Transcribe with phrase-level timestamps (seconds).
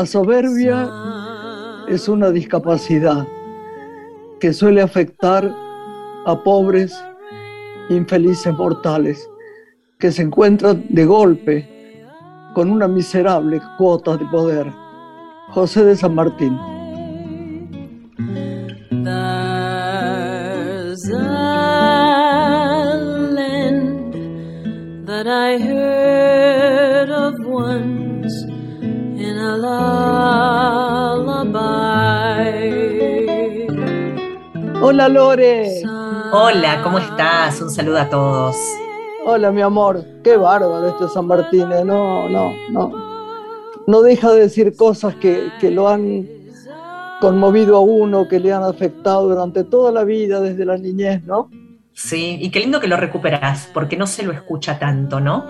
[0.00, 0.88] La soberbia
[1.86, 3.28] es una discapacidad
[4.40, 5.54] que suele afectar
[6.24, 6.98] a pobres,
[7.90, 9.28] infelices mortales
[9.98, 11.68] que se encuentran de golpe
[12.54, 14.72] con una miserable cuota de poder.
[15.50, 16.58] José de San Martín.
[34.92, 35.82] Hola Lore.
[36.32, 37.62] Hola, ¿cómo estás?
[37.62, 38.56] Un saludo a todos.
[39.24, 41.84] Hola mi amor, qué bárbaro este San Martín, ¿eh?
[41.84, 42.92] no, no, no.
[43.86, 46.28] No deja de decir cosas que, que lo han
[47.20, 51.48] conmovido a uno, que le han afectado durante toda la vida, desde la niñez, ¿no?
[51.92, 55.46] Sí, y qué lindo que lo recuperas, porque no se lo escucha tanto, ¿no?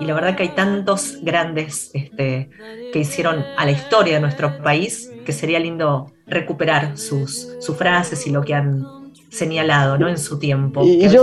[0.00, 2.50] Y la verdad que hay tantos grandes este,
[2.92, 8.26] que hicieron a la historia de nuestro país que sería lindo recuperar sus, sus frases
[8.26, 8.84] y lo que han
[9.28, 10.08] señalado ¿no?
[10.08, 10.82] en su tiempo.
[10.84, 11.22] Y, yo,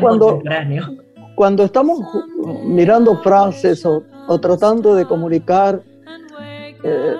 [0.00, 0.40] cuando,
[1.34, 2.00] cuando estamos
[2.64, 4.02] mirando frases o,
[4.40, 5.82] tratando de comunicar
[6.84, 7.16] eh,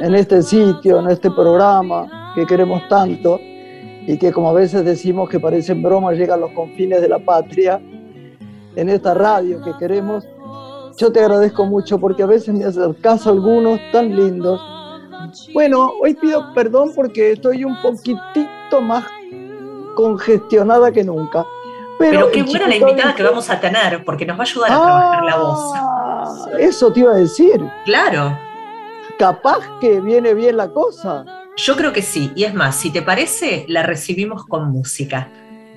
[0.00, 3.38] en este sitio, en este programa que queremos tanto
[4.06, 7.18] y que como a veces decimos que parecen bromas, llega a los confines de la
[7.18, 7.80] patria,
[8.76, 10.26] en esta radio que queremos,
[10.96, 14.60] yo te agradezco mucho porque a veces me acercas a algunos tan lindos.
[15.52, 19.04] Bueno, hoy pido perdón porque estoy un poquitito más
[19.96, 21.46] congestionada que nunca.
[21.98, 24.82] Pero, qué buena la invitada que vamos a tener, porque nos va a ayudar a
[24.82, 25.72] trabajar la voz.
[25.74, 27.64] Ah, eso te iba a decir.
[27.84, 28.36] Claro.
[29.18, 31.24] Capaz que viene bien la cosa.
[31.56, 35.28] Yo creo que sí, y es más, si te parece, la recibimos con música.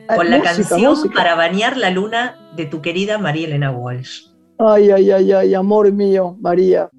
[0.08, 4.28] Ah, con la canción para bañar la luna de tu querida María Elena Walsh.
[4.58, 6.90] Ay, ay, ay, ay, amor mío, María.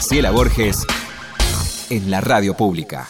[0.00, 0.86] Graciela Borges
[1.90, 3.06] en la radio pública.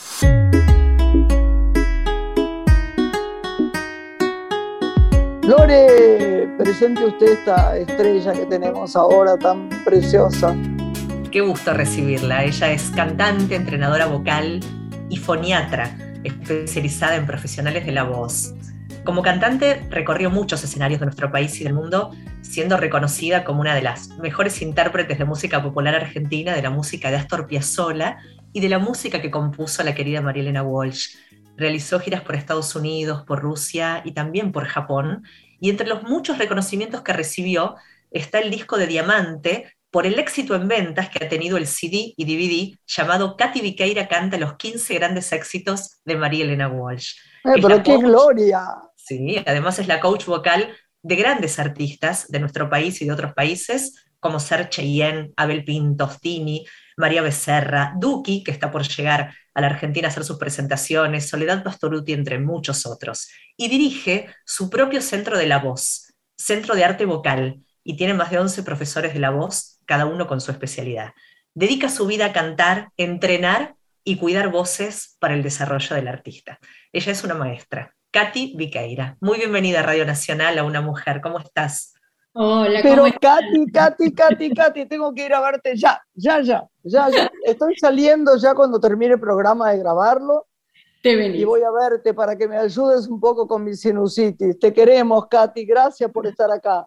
[5.43, 10.57] Lore, presente usted esta estrella que tenemos ahora tan preciosa.
[11.31, 12.43] Qué gusto recibirla.
[12.43, 14.59] Ella es cantante, entrenadora vocal
[15.09, 18.53] y foniatra, especializada en profesionales de la voz.
[19.11, 22.13] Como cantante recorrió muchos escenarios de nuestro país y del mundo,
[22.43, 27.11] siendo reconocida como una de las mejores intérpretes de música popular argentina, de la música
[27.11, 28.19] de Astor Piazzolla
[28.53, 31.17] y de la música que compuso la querida Marielena Walsh.
[31.57, 35.25] Realizó giras por Estados Unidos, por Rusia y también por Japón,
[35.59, 37.75] y entre los muchos reconocimientos que recibió
[38.13, 42.15] está el disco de diamante por el éxito en ventas que ha tenido el CD
[42.17, 47.17] y DVD llamado Katy Viqueira canta los 15 grandes éxitos de María Elena Walsh.
[47.45, 48.69] Eh, pero qué gloria!
[49.11, 50.73] Sí, además es la coach vocal
[51.03, 56.65] de grandes artistas de nuestro país y de otros países, como Ser Cheyenne, Abel Pintostini,
[56.97, 61.65] María Becerra, Duki, que está por llegar a la Argentina a hacer sus presentaciones, Soledad
[61.65, 63.29] Pastoruti, entre muchos otros.
[63.57, 68.31] Y dirige su propio centro de la voz, Centro de Arte Vocal, y tiene más
[68.31, 71.15] de 11 profesores de la voz, cada uno con su especialidad.
[71.53, 73.75] Dedica su vida a cantar, entrenar
[74.05, 76.61] y cuidar voces para el desarrollo del artista.
[76.93, 79.17] Ella es una maestra, Katy Viqueira.
[79.21, 81.21] Muy bienvenida a Radio Nacional a una mujer.
[81.21, 81.95] ¿Cómo estás?
[82.33, 87.09] Hola, Pero Katy, Katy, Katy, Katy, tengo que ir a verte ya, ya, ya, ya,
[87.09, 87.31] ya.
[87.45, 90.49] Estoy saliendo ya cuando termine el programa de grabarlo.
[91.03, 94.59] Te y voy a verte para que me ayudes un poco con mi sinusitis.
[94.59, 95.65] Te queremos, Katy.
[95.65, 96.87] Gracias por estar acá.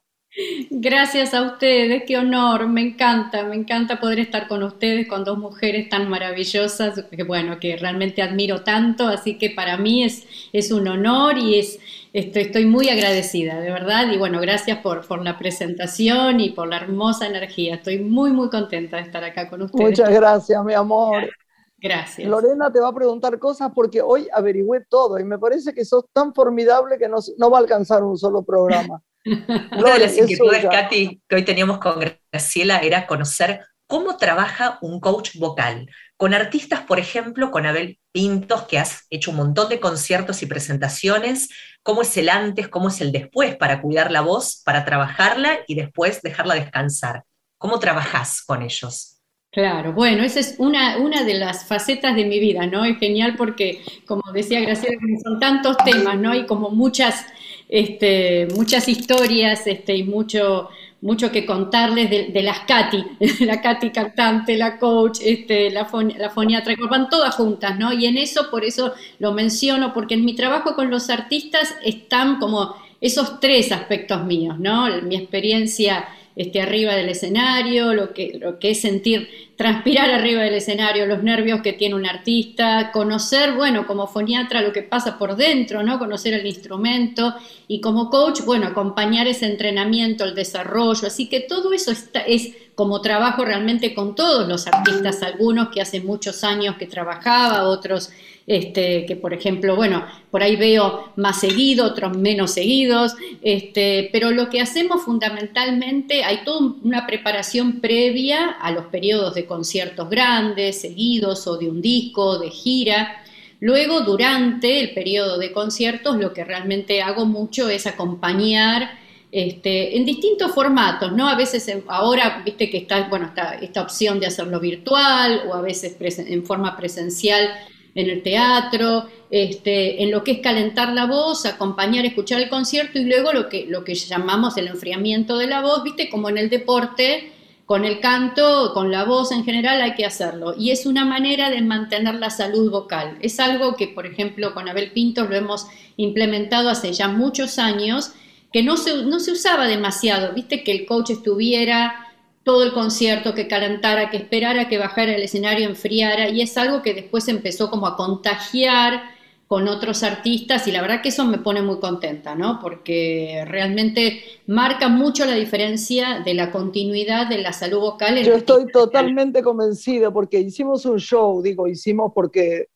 [0.71, 5.38] Gracias a ustedes, qué honor, me encanta, me encanta poder estar con ustedes, con dos
[5.38, 10.71] mujeres tan maravillosas, que bueno, que realmente admiro tanto, así que para mí es, es
[10.71, 11.80] un honor y es,
[12.13, 16.68] estoy, estoy muy agradecida, de verdad, y bueno, gracias por, por la presentación y por
[16.68, 19.91] la hermosa energía, estoy muy, muy contenta de estar acá con ustedes.
[19.91, 21.29] Muchas gracias, mi amor.
[21.77, 22.27] Gracias.
[22.27, 26.06] Lorena te va a preguntar cosas porque hoy averigüé todo y me parece que sos
[26.12, 29.03] tan formidable que no, no va a alcanzar un solo programa.
[29.25, 31.99] Una de las inquietudes, Katy, que hoy teníamos con
[32.31, 35.89] Graciela era conocer cómo trabaja un coach vocal.
[36.17, 40.45] Con artistas, por ejemplo, con Abel Pintos, que has hecho un montón de conciertos y
[40.45, 41.49] presentaciones,
[41.83, 45.75] cómo es el antes, cómo es el después para cuidar la voz, para trabajarla y
[45.75, 47.23] después dejarla descansar.
[47.57, 49.21] ¿Cómo trabajas con ellos?
[49.51, 52.83] Claro, bueno, esa es una, una de las facetas de mi vida, ¿no?
[52.85, 56.33] Es genial porque, como decía Graciela, son tantos temas, ¿no?
[56.33, 57.27] Y como muchas
[57.73, 60.69] este, muchas historias este, y mucho,
[61.01, 63.03] mucho que contarles de, las Katy,
[63.45, 65.89] la Katy cantante, la coach, este, la,
[66.19, 67.91] la foniatra, van todas juntas, ¿no?
[67.91, 72.37] Y en eso, por eso lo menciono, porque en mi trabajo con los artistas están
[72.37, 74.85] como esos tres aspectos míos, ¿no?
[75.01, 76.05] Mi experiencia
[76.35, 81.21] este, arriba del escenario, lo que, lo que es sentir, transpirar arriba del escenario, los
[81.21, 86.00] nervios que tiene un artista, conocer, bueno, como foniatra lo que pasa por dentro, ¿no?
[86.00, 87.35] Conocer el instrumento
[87.68, 92.53] y como coach, bueno, acompañar ese entrenamiento, el desarrollo, así que todo eso está, es
[92.75, 98.09] como trabajo realmente con todos los artistas, algunos que hace muchos años que trabajaba, otros
[98.45, 104.31] este, que por ejemplo, bueno, por ahí veo más seguido, otros menos seguidos, este, pero
[104.31, 110.81] lo que hacemos fundamentalmente, hay toda una preparación previa a los periodos de conciertos grandes,
[110.81, 113.23] seguidos o de un disco, de gira.
[113.59, 118.99] Luego, durante el periodo de conciertos, lo que realmente hago mucho es acompañar
[119.31, 121.29] este, en distintos formatos, ¿no?
[121.29, 125.62] A veces ahora, viste que está, bueno, está esta opción de hacerlo virtual o a
[125.62, 127.50] veces en forma presencial
[127.95, 133.00] en el teatro, este, en lo que es calentar la voz, acompañar, escuchar el concierto
[133.00, 136.38] y luego lo que, lo que llamamos el enfriamiento de la voz, viste, como en
[136.38, 137.31] el deporte,
[137.65, 140.53] con el canto, con la voz en general hay que hacerlo.
[140.57, 143.17] Y es una manera de mantener la salud vocal.
[143.21, 148.12] Es algo que, por ejemplo, con Abel Pinto lo hemos implementado hace ya muchos años,
[148.51, 152.02] que no se, no se usaba demasiado, viste, que el coach estuviera
[152.43, 156.81] todo el concierto, que calentara, que esperara que bajara el escenario, enfriara, y es algo
[156.81, 159.01] que después empezó como a contagiar
[159.47, 162.59] con otros artistas y la verdad que eso me pone muy contenta, ¿no?
[162.59, 168.17] Porque realmente marca mucho la diferencia de la continuidad de la salud vocal.
[168.23, 172.69] Yo estoy totalmente convencida porque hicimos un show, digo, hicimos porque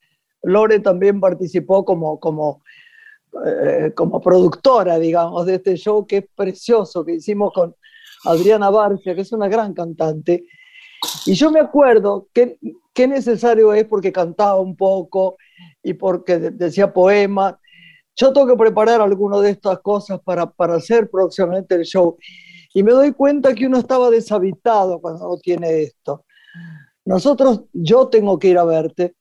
[0.43, 2.62] Lore también participó como, como,
[3.43, 7.75] eh, como productora, digamos, de este show que es precioso, que hicimos con
[8.25, 10.45] Adriana Barcia, que es una gran cantante.
[11.25, 12.57] Y yo me acuerdo que
[12.93, 15.38] qué necesario es porque cantaba un poco
[15.83, 17.55] y porque decía poemas.
[18.15, 22.17] Yo tengo que preparar alguna de estas cosas para, para hacer próximamente el show.
[22.74, 26.25] Y me doy cuenta que uno estaba deshabitado cuando no tiene esto.
[27.05, 29.15] Nosotros, yo tengo que ir a verte,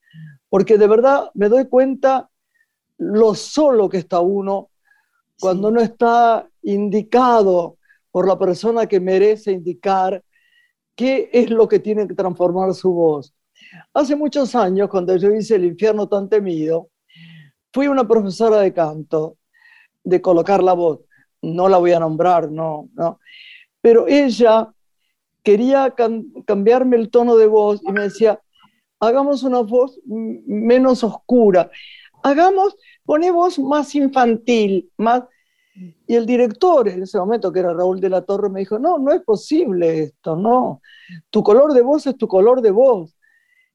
[0.48, 2.28] porque de verdad me doy cuenta
[2.98, 4.70] lo solo que está uno
[5.38, 7.75] cuando no está indicado
[8.16, 10.25] por la persona que merece indicar
[10.94, 13.35] qué es lo que tiene que transformar su voz.
[13.92, 16.88] Hace muchos años, cuando yo hice El infierno tan temido,
[17.75, 19.37] fui una profesora de canto
[20.02, 21.00] de colocar la voz.
[21.42, 23.20] No la voy a nombrar, no, no.
[23.82, 24.73] Pero ella
[25.42, 25.94] quería
[26.46, 28.40] cambiarme el tono de voz y me decía,
[28.99, 31.70] hagamos una voz menos oscura,
[32.23, 35.25] hagamos, pone voz más infantil, más...
[36.06, 38.99] Y el director en ese momento, que era Raúl de la Torre, me dijo, no,
[38.99, 40.80] no es posible esto, no,
[41.30, 43.16] tu color de voz es tu color de voz.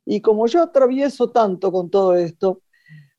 [0.06, 2.62] Y como yo atravieso tanto con todo esto,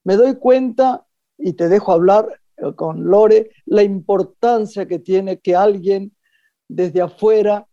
[0.05, 1.07] me doy cuenta,
[1.39, 6.17] y te dejo hablar eh, con Lore, la importancia que tiene que alguien
[6.69, 7.67] desde afuera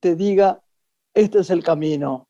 [0.00, 0.62] te diga,
[1.14, 2.28] este es el camino.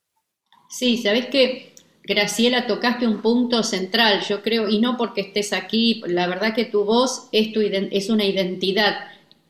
[0.69, 1.75] Sí, sabes que
[2.09, 6.65] Graciela tocaste un punto central, yo creo, y no porque estés aquí, la verdad que
[6.65, 8.95] tu voz es, una identidad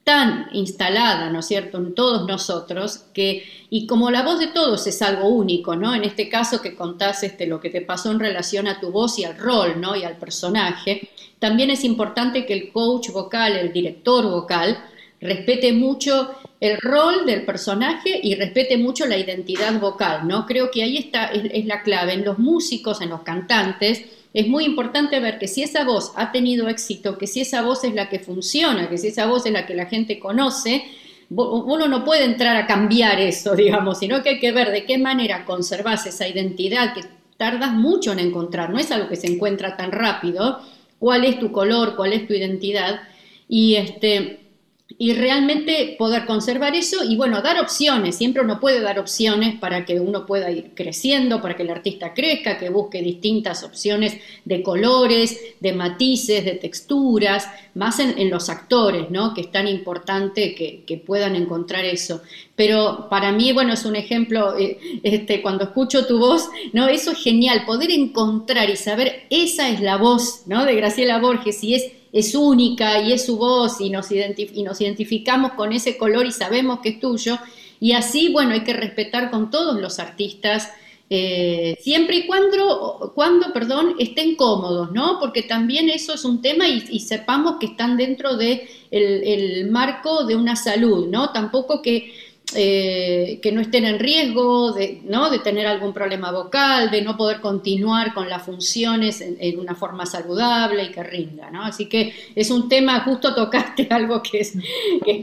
[0.02, 4.88] tan instalada, ¿no es cierto?, en todos nosotros, que, y como la voz de todos
[4.88, 5.94] es algo único, ¿no?
[5.94, 9.20] En este caso que contás este, lo que te pasó en relación a tu voz
[9.20, 9.94] y al rol, ¿no?
[9.94, 14.78] Y al personaje, también es importante que el coach vocal, el director vocal,
[15.20, 20.46] respete mucho el rol del personaje y respete mucho la identidad vocal, ¿no?
[20.46, 22.14] Creo que ahí está, es, la clave.
[22.14, 26.32] En los músicos, en los cantantes, es muy importante ver que si esa voz ha
[26.32, 29.52] tenido éxito, que si esa voz es la que funciona, que si esa voz es
[29.52, 30.84] la que la gente conoce,
[31.30, 34.98] uno no puede entrar a cambiar eso, digamos, sino que hay que ver de qué
[34.98, 37.02] manera conservas esa identidad que
[37.36, 40.60] tardas mucho en encontrar, no es algo que se encuentra tan rápido,
[40.98, 43.00] cuál es tu color, cuál es tu identidad,
[43.48, 44.47] y este
[44.96, 49.84] y realmente poder conservar eso y bueno, dar opciones, siempre uno puede dar opciones para
[49.84, 54.16] que uno pueda ir creciendo, para que el artista crezca, que busque distintas opciones
[54.46, 59.34] de colores, de matices, de texturas, más en, los actores, ¿no?
[59.34, 62.22] Que es tan importante que, que, puedan encontrar eso.
[62.56, 66.88] Pero para mí, bueno, es un ejemplo, eh, este, cuando escucho tu voz, ¿no?
[66.88, 70.64] Eso es genial, poder encontrar y saber, esa es la voz, ¿no?
[70.64, 75.72] De Graciela Borges y es es única y es su voz y nos, identificamos con
[75.72, 77.38] ese color y sabemos que es tuyo.
[77.80, 80.70] Y así, bueno, hay que respetar con todos los artistas,
[81.10, 85.18] eh, siempre y cuando, cuando, perdón, estén cómodos, ¿no?
[85.18, 88.58] Porque también eso es un tema y, sepamos que están dentro del
[88.90, 91.30] de el marco de una salud, ¿no?
[91.30, 92.12] Tampoco que
[92.54, 95.28] eh, que no estén en riesgo de, ¿no?
[95.28, 100.06] de tener algún problema vocal, de no poder continuar con las funciones en, una forma
[100.06, 101.50] saludable y que rinda.
[101.50, 101.62] ¿no?
[101.62, 104.54] Así que es un tema, justo tocaste algo que es,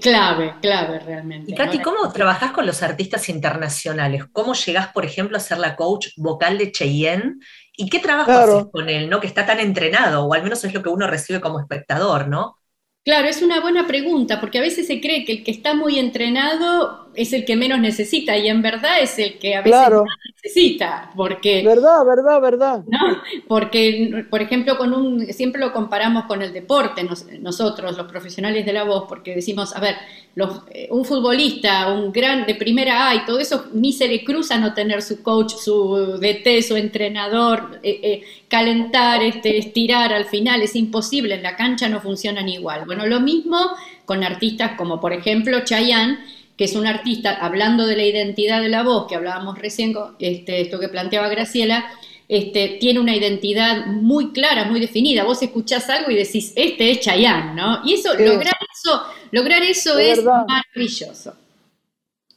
[0.01, 1.51] clave, clave realmente.
[1.51, 4.25] Y Katy, ¿cómo trabajás con los artistas internacionales?
[4.32, 7.39] ¿Cómo llegás, por ejemplo, a ser la coach vocal de Cheyenne?
[7.75, 9.20] ¿Y qué trabajo haces con él, ¿no?
[9.20, 10.25] que está tan entrenado?
[10.25, 12.60] O al menos es lo que uno recibe como espectador, ¿no?
[13.03, 16.00] Claro, es una buena pregunta, porque a veces se cree que el que está muy
[16.00, 20.05] entrenado es el que menos necesita y en verdad es el que a veces más
[20.43, 21.63] necesita, porque...
[21.63, 22.84] Verdad, verdad, verdad.
[22.88, 23.00] ¿no?
[23.48, 27.07] Porque, por ejemplo, con un, siempre lo comparamos con el deporte,
[27.39, 29.95] nosotros, los profesionales de la voz, porque decimos, a ver,
[30.36, 34.24] los, eh, un futbolista, un gran de primera A y todo eso, ni se le
[34.24, 40.25] cruza no tener su coach, su DT, su entrenador, eh, eh, calentar, este, estirar al
[40.25, 42.84] final, es imposible, en la cancha no funcionan igual.
[42.86, 43.57] Bueno, lo mismo
[44.05, 46.19] con artistas como por ejemplo Chayanne,
[46.57, 50.62] que es un artista, hablando de la identidad de la voz, que hablábamos recién, este,
[50.62, 51.85] esto que planteaba Graciela,
[52.27, 55.25] este, tiene una identidad muy clara, muy definida.
[55.25, 57.81] Vos escuchás algo y decís, este es Chayanne, ¿no?
[57.85, 61.35] Y eso, lograr eso, lograr eso es, maravilloso.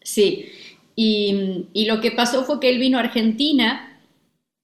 [0.03, 0.51] Sí.
[0.95, 4.01] Y, y, lo que pasó fue que él vino a Argentina,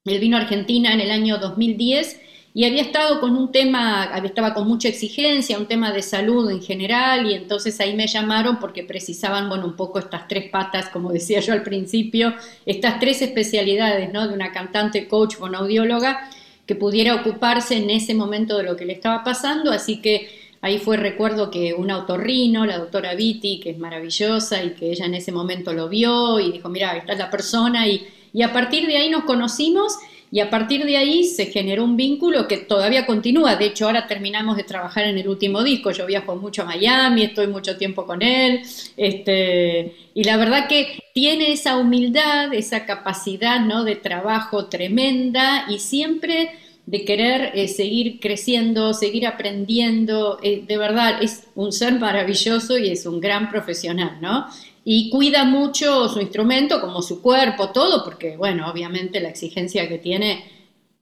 [0.04, 2.20] él vino a Argentina en el año 2010
[2.56, 6.62] y había estado con un tema, estaba con mucha exigencia, un tema de salud en
[6.62, 11.12] general, y entonces ahí me llamaron porque precisaban, bueno, un poco estas tres patas, como
[11.12, 12.32] decía yo al principio,
[12.64, 14.28] estas tres especialidades, ¿no?
[14.28, 16.30] De una cantante, coach, audióloga,
[16.64, 20.28] que pudiera ocuparse en ese momento de lo que le estaba pasando, así que
[20.60, 25.06] ahí fue, recuerdo que un autorrino, la doctora Viti, que es maravillosa y que ella
[25.06, 28.52] en ese momento lo vio y dijo, mira, esta es la persona, y, y a
[28.52, 29.98] partir de ahí nos conocimos
[30.34, 33.54] y a partir de ahí se generó un vínculo que todavía continúa.
[33.54, 35.92] De hecho, ahora terminamos de trabajar en el último disco.
[35.92, 38.62] Yo viajo mucho a Miami, estoy mucho tiempo con él.
[38.96, 43.84] Este, y la verdad que tiene esa humildad, esa capacidad ¿no?
[43.84, 46.50] de trabajo tremenda y siempre
[46.84, 50.40] de querer eh, seguir creciendo, seguir aprendiendo.
[50.42, 54.48] Eh, de verdad, es un ser maravilloso y es un gran profesional, ¿no?
[54.84, 59.98] Y cuida mucho su instrumento, como su cuerpo, todo, porque, bueno, obviamente la exigencia que
[59.98, 60.44] tiene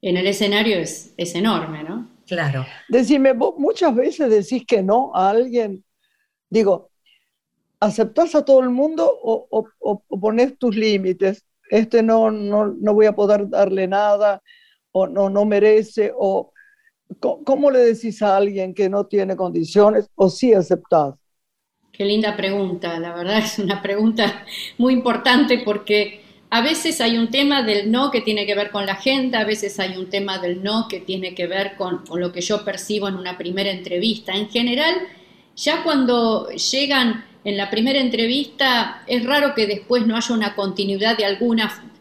[0.01, 2.09] en el escenario es, es enorme, ¿no?
[2.27, 2.65] Claro.
[2.89, 5.85] Decime, vos muchas veces decís que no a alguien,
[6.49, 6.91] digo,
[7.81, 11.45] ¿aceptás a todo el mundo o, o, o pones tus límites?
[11.69, 14.41] Este no, no, no voy a poder darle nada,
[14.93, 16.53] o no, no merece, o
[17.21, 21.15] ¿cómo le decís a alguien que no tiene condiciones o sí aceptás?
[21.93, 24.47] Qué linda pregunta, la verdad es una pregunta
[24.79, 28.87] muy importante porque a veces hay un tema del no que tiene que ver con
[28.87, 32.33] la agenda, a veces hay un tema del no que tiene que ver con, lo
[32.33, 34.33] que yo percibo en una primera entrevista.
[34.33, 34.95] En general,
[35.55, 41.19] ya cuando llegan en la primera entrevista, es raro que después no haya una continuidad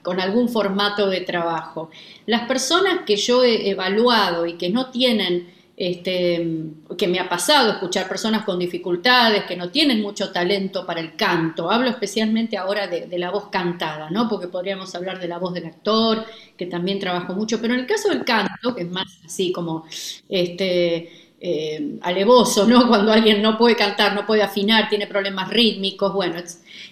[0.02, 1.92] con algún formato de trabajo.
[2.28, 5.52] Las personas que yo he evaluado y que no tienen,
[5.84, 6.48] este,
[6.96, 11.16] que me ha pasado escuchar personas con dificultades, que no tienen mucho talento para el
[11.16, 14.30] canto, hablo especialmente ahora de, de, la voz cantada, ¿no?
[14.30, 16.24] porque podríamos hablar de la voz del actor,
[16.56, 19.86] que también trabajo mucho, pero en el caso del canto, que es más así como
[20.30, 22.88] este, eh, alevoso, ¿no?
[22.88, 26.36] Cuando alguien no puede cantar, no puede afinar, tiene problemas rítmicos, bueno.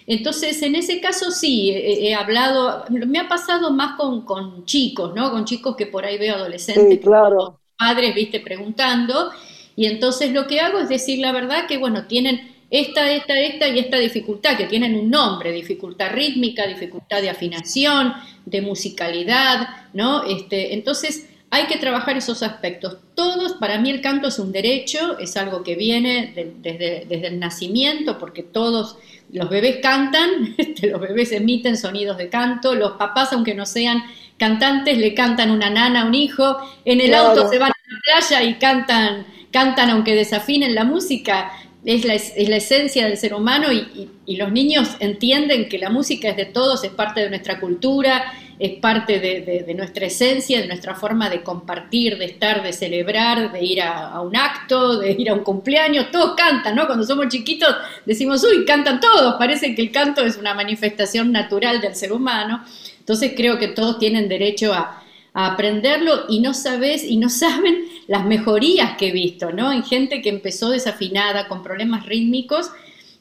[0.08, 5.30] Entonces, en ese caso sí, he, hablado, me ha pasado más con, chicos, ¿no?
[5.30, 7.59] Con chicos que por ahí veo adolescentes, claro.
[7.80, 9.30] Padres, viste, preguntando,
[9.74, 13.68] y entonces lo que hago es decir la verdad que, bueno, tienen esta, esta, esta
[13.68, 18.12] y esta dificultad, que tienen un nombre, dificultad rítmica, dificultad de afinación,
[18.44, 20.24] de musicalidad, ¿no?
[20.24, 22.98] Este, entonces, hay que trabajar esos aspectos.
[23.14, 26.32] Todos, para mí el canto es un derecho, es algo que viene
[26.62, 28.98] desde, desde, el nacimiento, porque todos
[29.32, 34.04] los bebés cantan, los bebés emiten sonidos de canto, los papás, aunque no sean
[34.40, 36.56] cantantes, le cantan una nana a un hijo,
[36.86, 41.52] en el auto se van a la playa y cantan, cantan aunque desafinen la música.
[41.82, 45.88] Es la, es la esencia del ser humano y, y los niños entienden que la
[45.88, 50.66] música es de todos, es parte de nuestra cultura, es parte de, nuestra esencia, de
[50.66, 55.30] nuestra forma de compartir, de estar, de celebrar, de ir a, un acto, de ir
[55.30, 56.86] a un cumpleaños, todos cantan, ¿no?
[56.86, 61.80] Cuando somos chiquitos decimos, uy, cantan todos, parece que el canto es una manifestación natural
[61.80, 62.62] del ser humano,
[63.00, 64.96] entonces creo que todos tienen derecho a,
[65.32, 69.72] aprenderlo y no sabes y no saben las mejorías que he visto, ¿no?
[69.72, 72.70] En gente que empezó desafinada, con problemas rítmicos,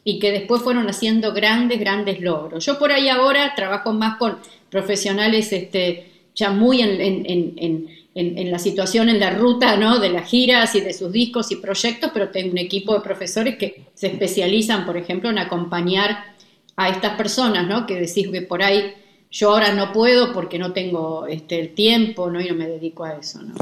[0.04, 2.66] y que después fueron haciendo grandes, grandes logros.
[2.66, 4.38] Yo por ahí ahora trabajo más con
[4.70, 10.00] profesionales este, ya muy en, la situación, en la ruta ¿no?
[10.00, 13.58] de las giras y de sus discos y proyectos, pero tengo un equipo de profesores
[13.58, 16.34] que se especializan, por ejemplo, en acompañar
[16.76, 17.86] a estas personas, ¿no?
[17.86, 18.94] que decís que por ahí
[19.30, 22.42] yo ahora no puedo porque no tengo este, el tiempo ¿no?
[22.42, 23.42] y no me dedico a eso.
[23.42, 23.56] ¿no?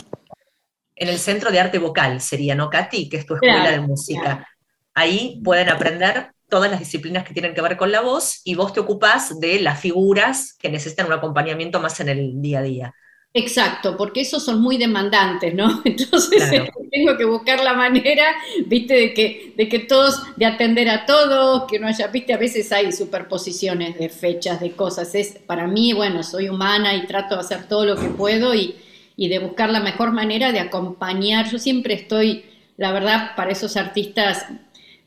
[0.95, 3.09] En el Centro de Arte Vocal sería, ¿no, Katy?
[3.09, 4.47] Que es tu escuela de música.
[4.93, 8.73] Ahí pueden aprender todas las disciplinas que tienen que ver con la voz y vos
[8.73, 12.93] te ocupás de las figuras que necesitan un acompañamiento más en el día a día.
[13.37, 15.81] Exacto, porque esos son muy demandantes, ¿no?
[15.85, 16.49] Entonces
[16.89, 21.65] tengo que buscar la manera, viste, de que, de que todos, de atender a todos,
[21.69, 25.13] que no haya, viste, a veces hay superposiciones de fechas, de cosas.
[25.13, 28.73] Es, para mí, bueno, soy humana y trato de hacer todo lo que puedo y,
[29.15, 31.47] y de buscar la mejor manera de acompañar.
[31.51, 32.43] Yo siempre estoy,
[32.75, 34.47] la verdad, para esos artistas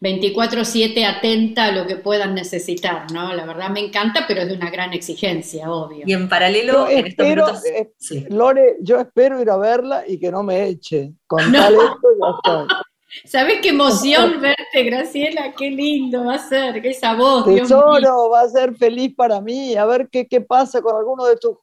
[0.00, 3.34] 24/7 atenta a lo que puedan necesitar, ¿no?
[3.34, 6.04] La verdad me encanta, pero es de una gran exigencia, obvio.
[6.06, 7.64] Y en paralelo, en estos minutos...
[7.66, 7.92] Eh,
[8.30, 11.12] Lore, yo espero ir a verla y que no me eche.
[11.26, 12.66] Con tal esto ya
[13.24, 15.52] ¿Sabes qué emoción verte, Graciela?
[15.56, 17.44] Qué lindo va a ser, esa voz.
[17.44, 19.74] Tesoro, va a ser feliz para mí.
[19.74, 21.56] A ver qué, qué pasa con alguno de tus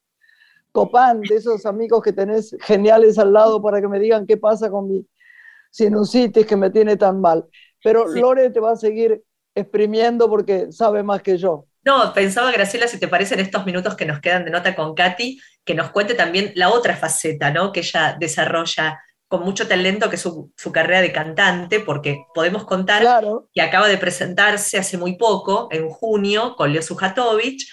[0.74, 4.70] copán, de esos amigos que tenés geniales al lado para que me digan qué pasa
[4.70, 5.08] con mi
[5.72, 7.46] sinusitis que me tiene tan mal.
[7.88, 9.24] Pero Lore te va a seguir
[9.56, 11.68] exprimiendo porque sabe más que yo.
[11.86, 14.94] No, pensaba, Graciela, si te parece en estos minutos que nos quedan de nota con
[14.94, 17.72] Katy, que nos cuente también la otra faceta, ¿no?
[17.72, 23.24] Que ella desarrolla con mucho talento, que es su, carrera de cantante, porque podemos contar
[23.54, 27.72] que acaba de presentarse hace muy poco, en junio, con Leo Sujatovich,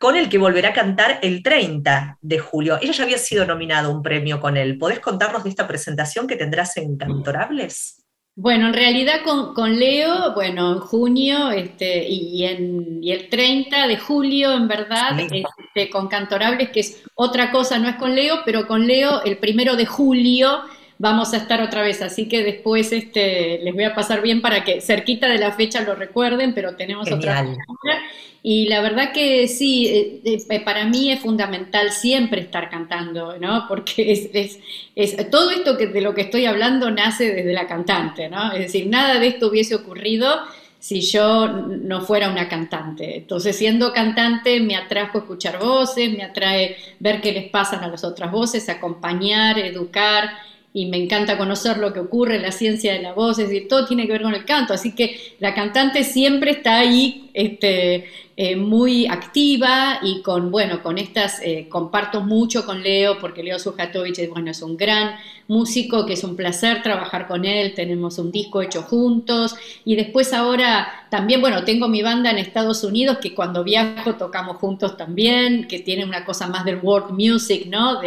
[0.00, 2.78] con el que volverá a cantar el 30 de julio.
[2.82, 4.78] Ella ya había sido nominada a un premio con él.
[4.78, 8.03] ¿Podés contarnos de esta presentación que tendrás en Cantorables?
[8.36, 13.96] Bueno, en realidad con, Leo, bueno, en junio este, y, en, y el 30 de
[13.96, 18.66] julio, en verdad, este, con Cantorables, que es otra cosa, no es con Leo, pero
[18.66, 20.62] con Leo el primero de julio
[21.04, 24.64] vamos a estar otra vez, así que después este, les voy a pasar bien para
[24.64, 27.46] que cerquita de la fecha lo recuerden, pero tenemos otra
[28.42, 33.66] y la verdad que sí, eh, eh, para mí es fundamental siempre estar cantando, ¿no?
[33.68, 34.58] Porque es,
[34.94, 38.52] es, todo esto que, de lo que estoy hablando nace desde la cantante, ¿no?
[38.52, 40.28] Es decir, nada de esto hubiese ocurrido
[40.78, 43.16] si yo no fuera una cantante.
[43.16, 48.04] Entonces, siendo cantante, me atrajo escuchar voces, me atrae ver qué les pasan a las
[48.04, 50.30] otras voces, acompañar, educar,
[50.76, 53.86] y me encanta conocer lo que ocurre la ciencia de la voz, es decir, todo
[53.86, 58.06] tiene que ver con el canto, así que la cantante siempre está ahí este,
[58.36, 63.60] eh, muy activa y con, bueno, con estas, eh, comparto mucho con Leo, porque Leo
[63.60, 65.14] Sujatovich bueno, es un gran
[65.46, 69.54] músico, que es un placer trabajar con él, tenemos un disco hecho juntos.
[69.84, 74.56] Y después ahora también, bueno, tengo mi banda en Estados Unidos que cuando viajo tocamos
[74.56, 78.00] juntos también, que tiene una cosa más del world music, ¿no?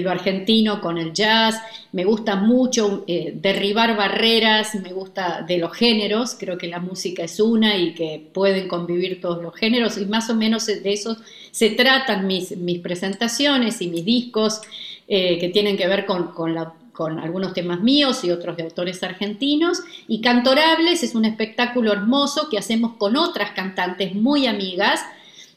[0.00, 1.60] Lo argentino con el jazz,
[1.92, 7.24] me gusta mucho eh, derribar barreras, me gusta de los géneros, creo que la música
[7.24, 11.16] es una y que pueden convivir todos los géneros y más o menos de eso
[11.50, 14.62] se tratan mis, mis presentaciones y mis discos
[15.06, 16.56] eh, que tienen que ver con, con,
[16.92, 19.82] con algunos temas míos y otros de autores argentinos.
[20.08, 25.00] Y Cantorables es un espectáculo hermoso que hacemos con otras cantantes muy amigas,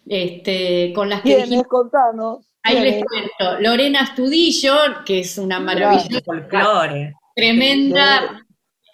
[0.07, 1.37] este, con las que...
[1.37, 2.39] Dijimos, contanos.
[2.65, 3.62] Ahí les cuento.
[3.62, 4.75] Lorena Astudillo,
[5.06, 7.13] que es una maravillosa, folclore.
[7.36, 8.43] tremenda,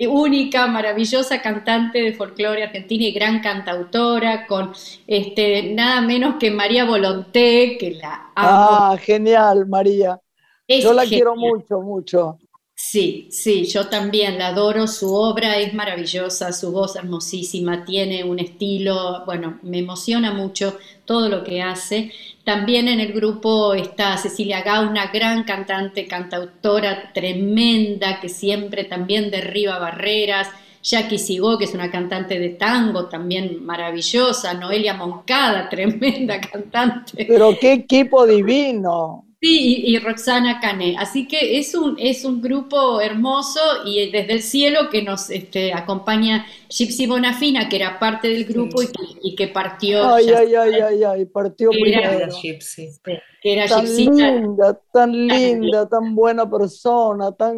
[0.07, 4.73] única, maravillosa cantante de folclore argentina y gran cantautora, con
[5.07, 8.67] este, nada menos que María Volonté, que la amo.
[8.93, 10.19] Ah, genial, María.
[10.67, 12.39] Yo la quiero mucho, mucho.
[12.83, 18.39] Sí, sí, yo también la adoro, su obra es maravillosa, su voz hermosísima, tiene un
[18.39, 22.11] estilo, bueno, me emociona mucho todo lo que hace.
[22.43, 29.29] También en el grupo está Cecilia Gau, una gran cantante, cantautora tremenda, que siempre también
[29.29, 30.49] derriba barreras.
[30.83, 34.55] Jackie Sigó, que es una cantante de tango también maravillosa.
[34.55, 37.25] Noelia Moncada, tremenda cantante.
[37.27, 39.30] Pero qué equipo divino.
[39.43, 40.95] Sí, y, Roxana Cané.
[40.99, 45.73] Así que es un, es un grupo hermoso y desde el cielo que nos este,
[45.73, 48.83] acompaña Gypsy Bonafina, que era parte del grupo
[49.23, 50.13] y, que, partió.
[50.13, 52.27] Ay, ay, ay, ay, ay, partió primero.
[52.39, 52.91] Gypsy.
[53.03, 57.57] Que era tan linda, tan linda, tan buena persona, tan...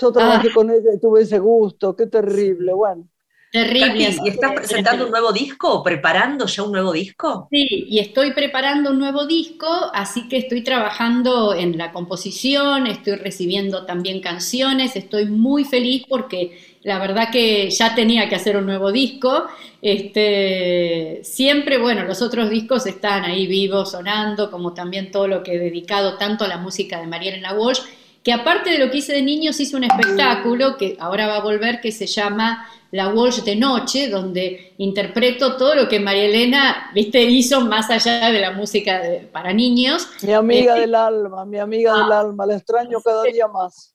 [0.00, 0.54] Yo trabajé ah.
[0.54, 3.08] con ella y tuve ese gusto, qué terrible, bueno.
[3.52, 4.16] Terrible.
[4.24, 7.48] ¿Y estás presentando un nuevo disco o preparando ya un nuevo disco?
[7.50, 13.16] Sí, y estoy preparando un nuevo disco, así que estoy trabajando en la composición, estoy
[13.16, 18.64] recibiendo también canciones, estoy muy feliz porque la verdad que ya tenía que hacer un
[18.64, 19.44] nuevo disco.
[19.82, 25.56] Este, siempre, bueno, los otros discos están ahí vivos, sonando, como también todo lo que
[25.56, 27.80] he dedicado tanto a la música de Mariela Walsh,
[28.22, 31.42] que aparte de lo que hice de niños, hice un espectáculo que ahora va a
[31.42, 36.90] volver, que se llama la Walsh de noche, donde interpreto todo lo que María Elena,
[36.94, 40.08] viste, hizo más allá de la música para niños.
[40.22, 42.20] Mi amiga eh, del alma, mi amiga del ah.
[42.20, 43.94] alma, la extraño cada día más.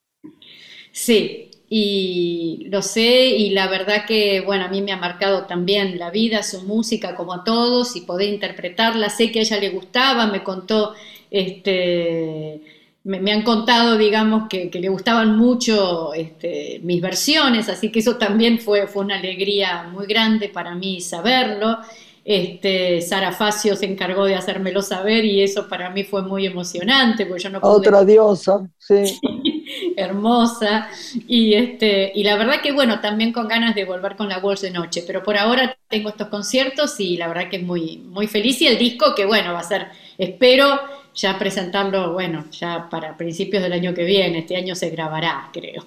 [0.92, 6.00] Sí, y lo sé, y la verdad que, bueno, a mí me ha marcado también
[6.00, 9.10] la vida, su música, como a todos, y poder interpretarla.
[9.10, 10.96] Sé que a ella le gustaba, me contó
[11.30, 12.77] este
[13.08, 18.60] me, han contado, digamos, que, le gustaban mucho este, mis versiones, así que eso también
[18.60, 21.78] fue, fue una alegría muy grande para mí saberlo.
[22.26, 27.26] Este, Sara Facio se encargó de hacérmelo saber y eso para mí fue muy emocionante,
[27.26, 27.72] porque yo no pude...
[27.72, 29.18] Otra diosa, sí.
[29.96, 30.90] hermosa.
[31.28, 34.62] Y, este, y la verdad que bueno, también con ganas de volver con la Walls
[34.62, 38.28] de noche, pero por ahora tengo estos conciertos y la verdad que es muy, muy
[38.28, 40.78] feliz y el disco que bueno, va a ser, espero
[41.18, 45.84] ya presentarlo, bueno, ya para principios del año que viene, este año se grabará, creo.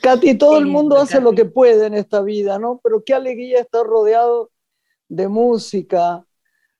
[0.00, 2.80] Katy, todo el mundo hace lo que puede en esta vida, ¿no?
[2.82, 4.50] Pero qué alegría estar rodeado
[5.08, 6.24] de música,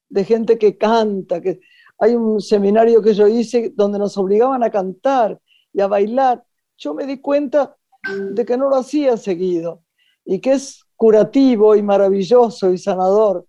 [0.09, 1.61] de gente que canta, que
[1.98, 5.38] hay un seminario que yo hice donde nos obligaban a cantar
[5.70, 6.42] y a bailar.
[6.78, 7.76] Yo me di cuenta
[8.33, 9.83] de que no lo hacía seguido
[10.24, 13.46] y que es curativo y maravilloso y sanador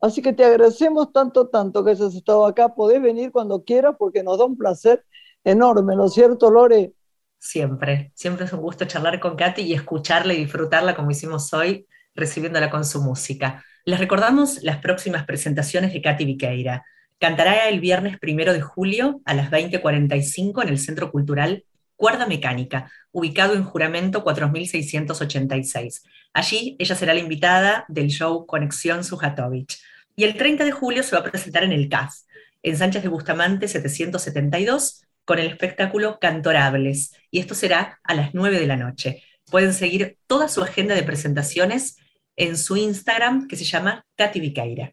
[0.00, 2.74] Así que te agradecemos tanto, tanto que hayas estado acá.
[2.74, 5.04] Podés venir cuando quieras porque nos da un placer
[5.44, 6.92] enorme, ¿no es cierto, Lore?
[7.38, 11.86] Siempre, siempre es un gusto charlar con Katy y escucharla y disfrutarla como hicimos hoy,
[12.14, 13.64] recibiéndola con su música.
[13.84, 16.84] Les recordamos las próximas presentaciones de Katy Viqueira.
[17.18, 21.64] Cantará el viernes primero de julio a las 20.45 en el Centro Cultural
[21.96, 26.02] Cuerda Mecánica, ubicado en Juramento 4686.
[26.32, 29.78] Allí ella será la invitada del show Conexión Sujatovich.
[30.20, 32.14] Y el 30 de julio se va a presentar en el CAF,
[32.62, 37.12] en Sánchez de Bustamante 772, con el espectáculo Cantorables.
[37.30, 39.22] Y esto será a las 9 de la noche.
[39.50, 41.96] Pueden seguir toda su agenda de presentaciones
[42.36, 44.92] en su Instagram, que se llama Katy Vicaira.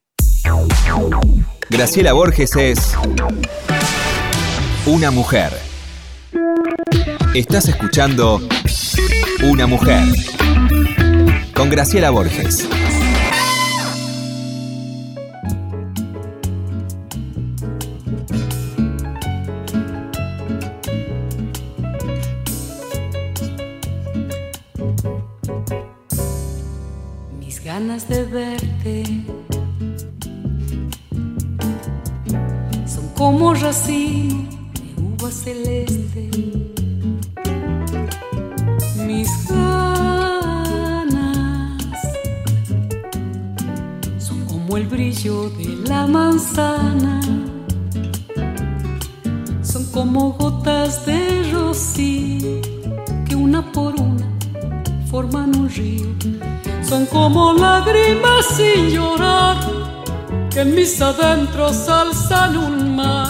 [1.69, 2.95] Graciela Borges es
[4.85, 5.51] una mujer.
[7.35, 8.39] Estás escuchando
[9.43, 10.05] Una mujer
[11.53, 12.69] con Graciela Borges.
[33.37, 36.27] Como racimo de uva celeste.
[39.05, 41.03] Mis ganas
[44.17, 47.21] son como el brillo de la manzana,
[49.61, 52.59] son como gotas de rocío
[53.27, 54.27] que una por una
[55.11, 56.07] forman un río.
[56.81, 59.86] Son como lágrimas sin llorar
[60.57, 63.29] que en mis adentros alzan un mar.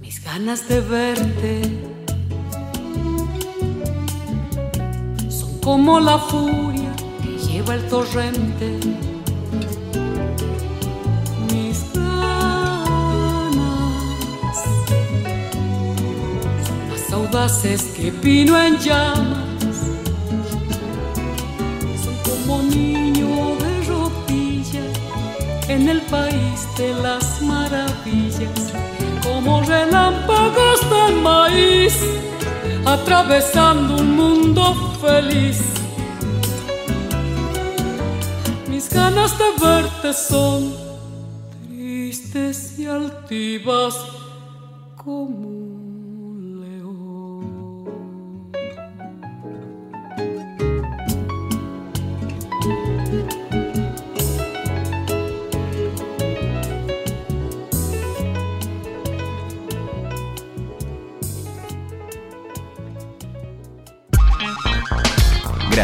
[0.00, 1.62] Mis ganas de verte
[5.28, 8.68] son como la furia que lleva el torrente.
[11.52, 13.20] Mis ganas
[16.66, 19.49] son las audaces que vino en llamas
[25.80, 28.72] en el país de las maravillas,
[29.22, 31.96] como relámpagos de maíz,
[32.84, 35.58] atravesando un mundo feliz.
[38.68, 40.74] Mis ganas de verte son
[41.66, 43.94] tristes y altivas
[44.96, 45.59] como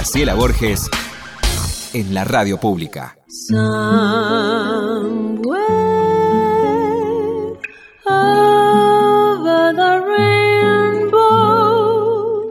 [0.06, 0.88] Graciela Borges
[1.92, 3.16] en la radio pública.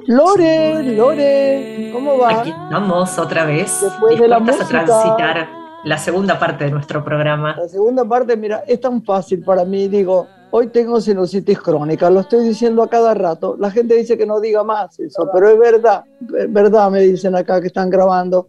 [0.05, 2.41] Lore, Lore, ¿cómo va?
[2.41, 3.79] Aquí estamos otra vez.
[3.81, 5.47] Después de la música, a transitar
[5.85, 7.55] la segunda parte de nuestro programa.
[7.55, 12.21] La segunda parte, mira, es tan fácil para mí, digo, Hoy tengo sinusitis crónica, lo
[12.21, 13.57] estoy diciendo a cada rato.
[13.59, 16.05] La gente dice que no diga más eso, pero es verdad,
[16.37, 18.47] es verdad, me dicen acá que están grabando.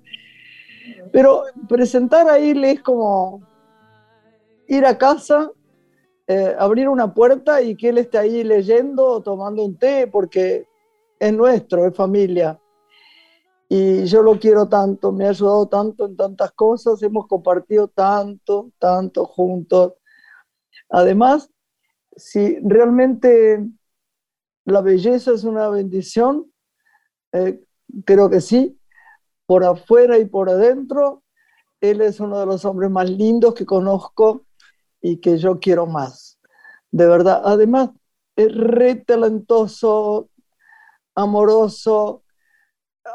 [1.10, 3.42] Pero presentar a Ile es como
[4.68, 5.50] ir a casa,
[6.28, 10.68] eh, abrir una puerta y que él esté ahí leyendo o tomando un té, porque
[11.18, 12.60] es nuestro, es familia.
[13.68, 18.70] Y yo lo quiero tanto, me ha ayudado tanto en tantas cosas, hemos compartido tanto,
[18.78, 19.94] tanto juntos.
[20.88, 21.50] Además,
[22.16, 23.64] si realmente
[24.64, 26.50] la belleza es una bendición,
[27.32, 27.62] eh,
[28.04, 28.78] creo que sí,
[29.46, 31.22] por afuera y por adentro,
[31.80, 34.46] él es uno de los hombres más lindos que conozco
[35.00, 36.40] y que yo quiero más.
[36.90, 37.90] De verdad, además,
[38.34, 40.30] es re talentoso,
[41.14, 42.24] amoroso.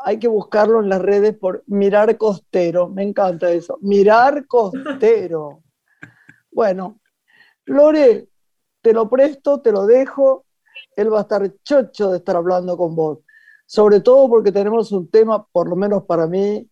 [0.05, 2.87] Hay que buscarlo en las redes por mirar costero.
[2.89, 3.77] Me encanta eso.
[3.81, 5.63] Mirar costero.
[6.53, 6.99] Bueno,
[7.63, 8.27] Lore,
[8.81, 10.45] te lo presto, te lo dejo,
[10.95, 13.19] él va a estar chocho de estar hablando con vos.
[13.65, 16.67] Sobre todo porque tenemos un tema, por lo menos para mí,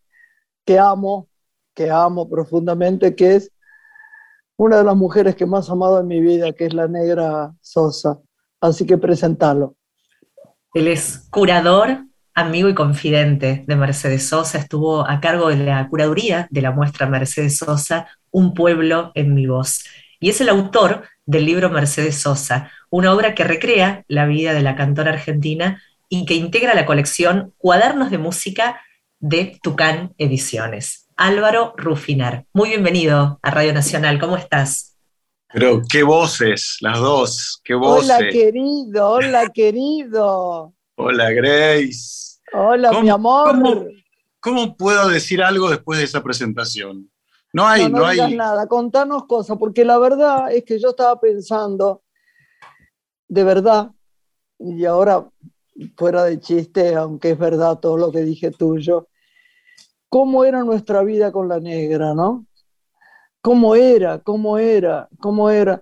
[0.66, 1.30] que amo,
[1.74, 3.52] que amo profundamente, que es
[4.58, 7.54] una de las mujeres que más he amado en mi vida, que es la negra
[7.62, 8.20] Sosa.
[8.60, 9.76] Así que presentalo.
[10.74, 14.58] Él es curador, amigo y confidente de Mercedes Sosa.
[14.58, 19.48] Estuvo a cargo de la curaduría de la muestra Mercedes Sosa, Un pueblo en mi
[19.48, 19.86] voz.
[20.20, 24.62] Y es el autor del libro Mercedes Sosa, una obra que recrea la vida de
[24.62, 28.82] la cantora argentina y que integra la colección Cuadernos de Música
[29.20, 31.08] de Tucán Ediciones.
[31.16, 34.98] Álvaro Rufinar, muy bienvenido a Radio Nacional, ¿cómo estás?
[35.54, 38.10] Pero qué voces, las dos, qué voces.
[38.10, 40.74] Hola querido, hola querido.
[40.96, 42.40] Hola Grace.
[42.52, 43.52] Hola mi amor.
[43.52, 43.86] ¿cómo,
[44.42, 47.10] ¿Cómo puedo decir algo después de esa presentación?
[47.52, 48.36] No hay, no, hay.
[48.36, 52.04] nada, contanos cosas, porque la verdad es que yo estaba pensando,
[53.28, 53.92] de verdad,
[54.60, 55.28] y ahora
[55.98, 59.08] fuera de chiste, aunque es verdad todo lo que dije tuyo,
[60.10, 62.46] cómo era nuestra vida con la negra, ¿no?
[63.42, 64.20] ¿Cómo era?
[64.20, 65.08] ¿Cómo era?
[65.20, 65.82] ¿Cómo era?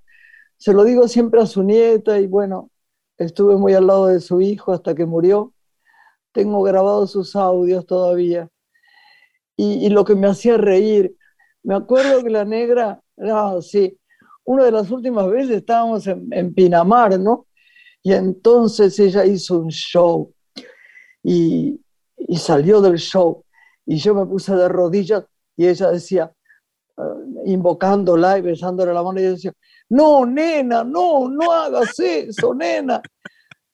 [0.57, 2.69] Se lo digo siempre a su nieta y bueno,
[3.17, 5.53] estuve muy al lado de su hijo hasta que murió.
[6.31, 8.49] Tengo grabados sus audios todavía.
[9.55, 11.16] Y, y lo que me hacía reír,
[11.67, 13.99] me acuerdo que la negra, no, sí,
[14.45, 17.47] una de las últimas veces estábamos en, Pinamar, ¿no?
[18.01, 20.33] Y entonces ella hizo un show
[21.21, 21.77] y,
[22.37, 23.43] salió del show
[23.85, 25.25] y yo me puse de rodillas
[25.57, 26.31] y ella decía,
[26.95, 29.51] uh, invocándola y besándole la mano, y decía,
[29.89, 33.01] no, nena, no, no hagas eso, nena.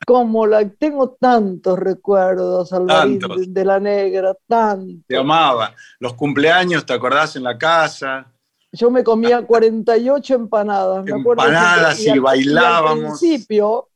[0.06, 5.04] Como la tengo tantos recuerdos, Alvarín de, la Negra, tanto.
[5.08, 5.74] Te amaba.
[6.00, 8.32] Los cumpleaños, ¿te acordás en la casa?
[8.72, 11.08] Yo me comía 48 empanadas.
[11.08, 12.92] empanadas y, bailábamos.
[12.92, 13.90] al principio,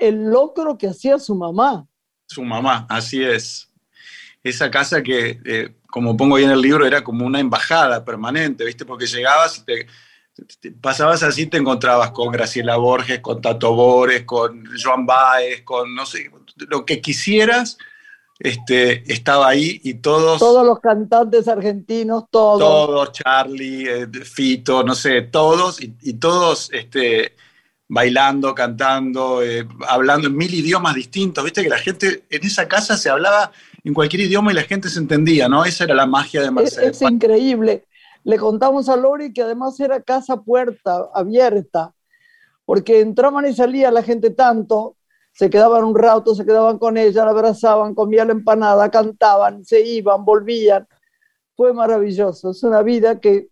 [0.00, 1.86] el locro que hacía su mamá.
[2.26, 3.70] Su mamá, así es.
[4.42, 8.64] Esa casa que, eh, como pongo ahí en el libro, era como una embajada permanente,
[8.64, 8.84] ¿viste?
[8.84, 9.86] Porque llegabas y te
[10.80, 16.06] pasabas así, te encontrabas con Graciela Borges, con Tato Bores, con Joan Baez, con no
[16.06, 16.30] sé,
[16.68, 17.78] lo que quisieras,
[18.38, 20.40] este, estaba ahí y todos...
[20.40, 22.58] Todos los cantantes argentinos, todos.
[22.58, 27.36] Todos, Charlie, eh, Fito, no sé, todos, y, todos este,
[27.88, 31.44] bailando, cantando, eh, hablando en mil idiomas distintos.
[31.44, 33.52] Viste que la gente en esa casa se hablaba
[33.84, 35.64] en cualquier idioma y la gente se entendía, ¿no?
[35.64, 36.96] Esa era la magia de Mercedes.
[36.96, 37.84] Es, es increíble
[38.24, 41.94] le contamos a Lori que además era casa puerta abierta,
[42.64, 44.96] porque entraban y salía la gente tanto,
[45.32, 49.80] se quedaban un rato, se quedaban con ella, la abrazaban, comían la empanada, cantaban, se
[49.86, 50.86] iban, volvían.
[51.56, 53.48] Fue maravilloso, es una vida que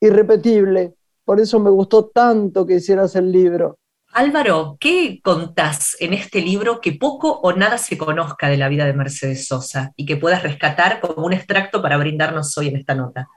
[0.00, 0.94] irrepetible.
[1.24, 3.78] Por eso me gustó tanto que hicieras el libro.
[4.12, 8.86] Álvaro, ¿qué contás en este libro que poco o nada se conozca de la vida
[8.86, 12.94] de Mercedes Sosa y que puedas rescatar como un extracto para brindarnos hoy en esta
[12.94, 13.28] nota?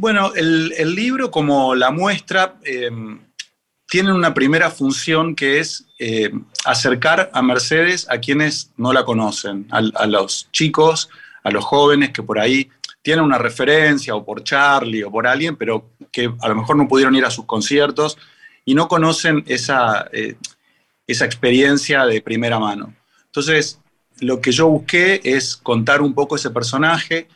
[0.00, 2.88] Bueno, el, libro, como la muestra, eh,
[3.84, 6.30] tiene una primera función que es eh,
[6.64, 11.08] acercar a Mercedes a quienes no la conocen, a, los chicos,
[11.42, 12.70] a los jóvenes que por ahí
[13.02, 16.86] tienen una referencia o por Charlie o por alguien, pero que a lo mejor no
[16.86, 18.16] pudieron ir a sus conciertos
[18.64, 20.36] y no conocen esa, eh,
[21.08, 22.94] esa experiencia de primera mano.
[23.24, 23.80] Entonces,
[24.20, 27.26] lo que yo busqué es contar un poco ese personaje,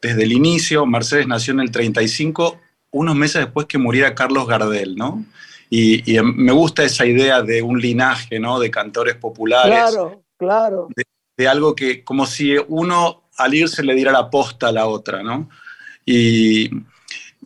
[0.00, 0.86] desde el inicio.
[0.86, 2.58] Mercedes nació en el 35,
[2.90, 5.24] unos meses después que muriera Carlos Gardel, ¿no?
[5.70, 8.58] Y, me gusta esa idea de un linaje, ¿no?
[8.58, 9.70] De cantores populares.
[9.70, 10.88] Claro, claro.
[11.36, 15.22] De, algo que, como si uno al irse le diera la posta a la otra,
[15.22, 15.48] ¿no?
[16.04, 16.70] Y,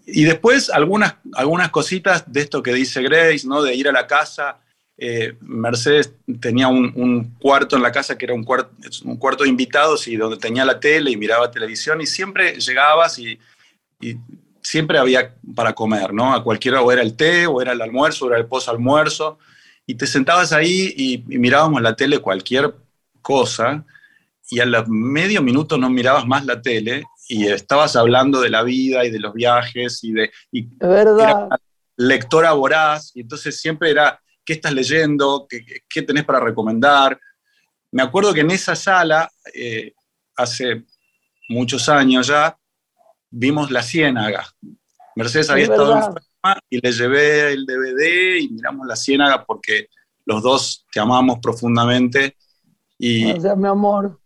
[0.07, 3.63] y después algunas, algunas cositas de esto que dice Grace, ¿no?
[3.63, 4.62] De ir a la casa
[5.05, 8.71] eh, Mercedes tenía un, cuarto en la casa que era un, cuarto,
[9.05, 13.19] un cuarto de invitados y donde tenía la tele y miraba televisión y siempre llegabas
[13.19, 13.37] y,
[14.63, 16.33] siempre había para comer, ¿no?
[16.33, 19.39] A cualquiera, o era el té, o era el almuerzo, o era el post-almuerzo,
[19.87, 22.73] y te sentabas ahí y, mirábamos la tele, cualquier
[23.23, 23.85] cosa,
[24.51, 28.63] y a los medio minuto no mirabas más la tele y estabas hablando de la
[28.63, 30.31] vida y de los viajes y de...
[30.53, 31.49] Y ¿verdad?
[31.97, 37.19] lectora voraz, y entonces siempre era qué estás leyendo, qué, tenés para recomendar.
[37.91, 39.93] Me acuerdo que en esa sala, eh,
[40.37, 40.85] hace
[41.49, 42.57] muchos años ya,
[43.31, 44.47] vimos La Ciénaga.
[45.17, 49.89] Mercedes había estado enferma y le llevé el DVD y miramos La Ciénaga porque
[50.25, 52.37] los dos te amamos profundamente.
[52.99, 54.19] Y, mi amor.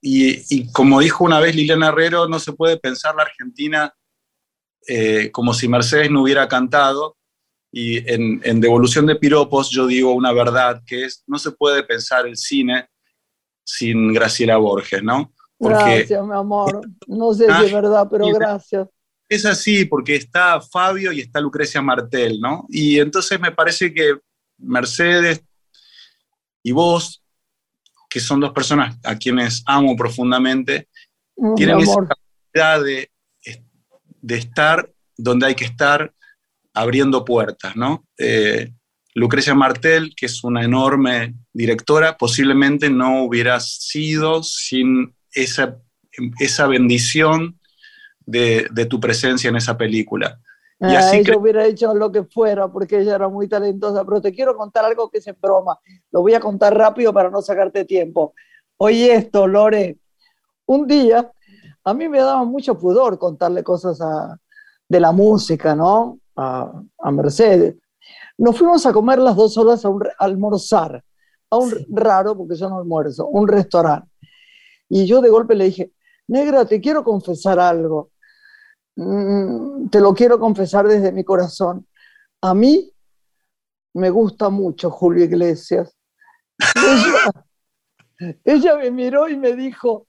[0.00, 3.94] Y, como dijo una vez Liliana Herrero, no se puede pensar la Argentina
[4.86, 7.16] eh, como si Mercedes no hubiera cantado.
[7.76, 12.24] Y en, Devolución de Piropos yo digo una verdad, que es, no se puede pensar
[12.24, 12.88] el cine
[13.64, 15.32] sin Graciela Borges, ¿no?
[15.58, 16.88] gracias, mi amor.
[17.08, 18.86] No sé si es verdad, pero gracias.
[19.28, 22.64] Es así, porque está Fabio y está Lucrecia Martel, ¿no?
[22.68, 24.20] Y entonces me parece que
[24.58, 25.42] Mercedes
[26.62, 27.24] y vos,
[28.08, 30.86] que son dos personas a quienes amo profundamente,
[31.36, 33.10] mm, tienen esa capacidad de,
[34.22, 36.13] de estar donde hay que estar
[36.74, 38.04] abriendo puertas, ¿no?
[38.18, 38.72] Eh,
[39.14, 45.78] Lucrecia Martel, que es una enorme directora, posiblemente no hubiera sido sin esa,
[46.40, 47.60] esa bendición
[48.26, 50.40] de, tu presencia en esa película.
[50.80, 54.32] Y así ella hubiera hecho lo que fuera porque ella era muy talentosa, pero te
[54.32, 55.78] quiero contar algo que es en broma.
[56.10, 58.34] Lo voy a contar rápido para no sacarte tiempo.
[58.76, 59.98] Oye esto, Lore.
[60.66, 61.30] Un día,
[61.84, 63.98] a mí me daba mucho pudor contarle cosas
[64.88, 66.18] de la música, ¿no?
[66.36, 67.76] A, Mercedes.
[68.38, 71.04] Nos fuimos a comer las dos horas a, un, almorzar,
[71.50, 74.08] a un raro, porque yo no almuerzo, un restaurante.
[74.88, 75.92] Y yo de golpe le dije,
[76.28, 78.10] negra, te quiero confesar algo.
[78.96, 81.86] Mm, te lo quiero confesar desde mi corazón.
[82.40, 82.92] A mí
[83.94, 85.96] me gusta mucho Julio Iglesias.
[88.44, 90.06] ella me miró y me dijo,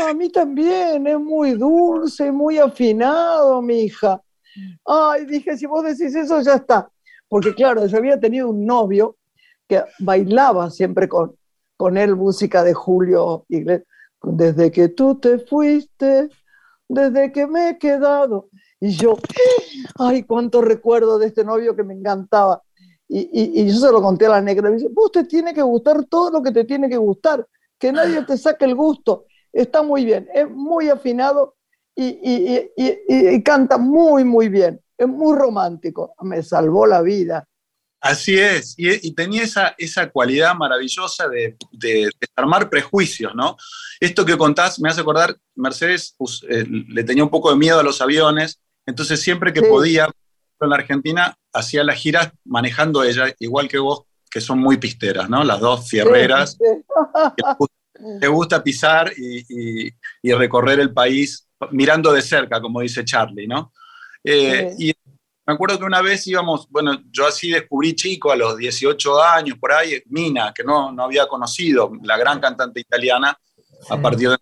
[0.00, 4.22] a mí también, es muy dulce, muy afinado, mi hija.
[4.84, 6.90] Ay, dije, si vos decís eso, ya está.
[7.28, 9.16] Porque claro, yo había tenido un novio
[9.68, 11.34] que bailaba siempre con,
[11.76, 13.88] con él música de Julio Iglesias.
[14.22, 16.28] Desde que tú te fuiste,
[16.88, 18.48] desde que me he quedado.
[18.80, 19.16] Y yo,
[19.98, 22.62] ay, cuánto recuerdo de este novio que me encantaba.
[23.08, 26.04] y, yo se lo conté a la negra, me dice, vos te tiene que gustar
[26.04, 27.46] todo lo que te tiene que gustar,
[27.78, 29.26] que nadie te saque el gusto.
[29.52, 31.56] Está muy bien, es muy afinado
[31.94, 34.80] y, canta muy, muy bien.
[34.96, 36.14] Es muy romántico.
[36.20, 37.46] Me salvó la vida.
[38.02, 43.56] Así es, y, tenía esa, esa cualidad maravillosa de, de, desarmar prejuicios, ¿no?
[44.00, 47.78] Esto que contás me hace acordar, Mercedes pues, eh, le tenía un poco de miedo
[47.78, 50.08] a los aviones, entonces siempre que podía,
[50.60, 55.30] en la Argentina, hacía las giras manejando ella, igual que vos, que son muy pisteras,
[55.30, 55.44] ¿no?
[55.44, 56.58] Las dos fierreras,
[58.20, 63.72] te gusta pisar y, y, recorrer el país mirando de cerca, como dice Charlie, ¿no?
[64.24, 64.92] Eh, y
[65.46, 69.58] me acuerdo que una vez íbamos, bueno, yo así descubrí chico a los 18 años,
[69.58, 73.36] por ahí, Mina, que no, no había conocido, la gran cantante italiana,
[73.88, 74.36] a partir de...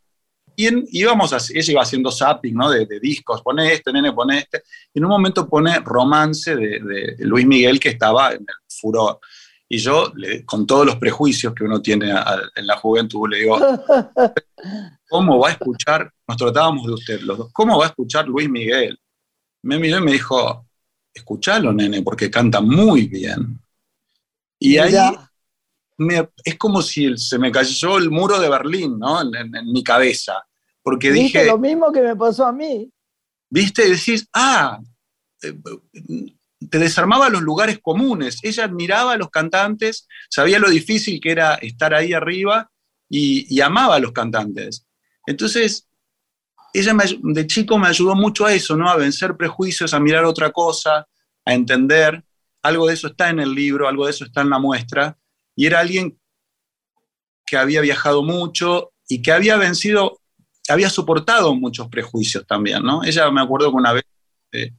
[0.56, 2.70] Y íbamos, a, ella iba haciendo zapping, ¿no?
[2.70, 4.62] De, discos, pone este, nene, pone este.
[4.92, 9.20] Y en un momento pone Romance de, de Luis Miguel, que estaba en el furor.
[9.72, 10.12] Y yo,
[10.46, 12.12] con todos los prejuicios que uno tiene
[12.56, 13.56] en la juventud, le digo,
[15.08, 16.12] ¿cómo va a escuchar?
[16.30, 18.96] Nos tratábamos de usted los dos, ¿cómo va a escuchar Luis Miguel?
[19.62, 20.64] Me miró y me dijo,
[21.12, 23.60] escuchalo, nene, porque canta muy bien.
[24.56, 24.94] Y ahí
[26.44, 29.20] es como si se me cayó el muro de Berlín, ¿no?
[29.20, 30.46] En, mi cabeza.
[30.84, 31.46] Porque dije.
[31.46, 32.88] lo mismo que me pasó a mí.
[33.50, 33.88] ¿Viste?
[33.88, 34.80] Y decís, ah,
[35.42, 35.58] eh,
[36.70, 38.38] te desarmaba los lugares comunes.
[38.44, 42.70] Ella admiraba a los cantantes, sabía lo difícil que era estar ahí arriba
[43.08, 44.86] y, amaba a los cantantes.
[45.26, 45.88] Entonces,
[46.72, 48.88] ella de chico me ayudó mucho a eso, ¿no?
[48.88, 51.06] A vencer prejuicios, a mirar otra cosa,
[51.44, 52.22] a entender.
[52.62, 55.16] Algo de eso está en el libro, algo de eso está en la muestra.
[55.56, 56.18] Y era alguien
[57.46, 60.20] que había viajado mucho y que había vencido,
[60.68, 63.02] había soportado muchos prejuicios también, ¿no?
[63.02, 64.04] Ella me acuerdo que una vez
[64.52, 64.72] eh,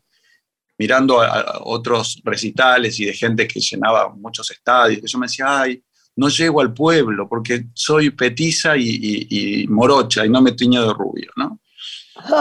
[0.81, 5.83] mirando a, otros recitales y de gente que llenaba muchos estadios, yo me decía, ay,
[6.15, 11.31] no llego al pueblo porque soy petiza y, morocha y no me tiño de rubio,
[11.35, 11.60] ¿no?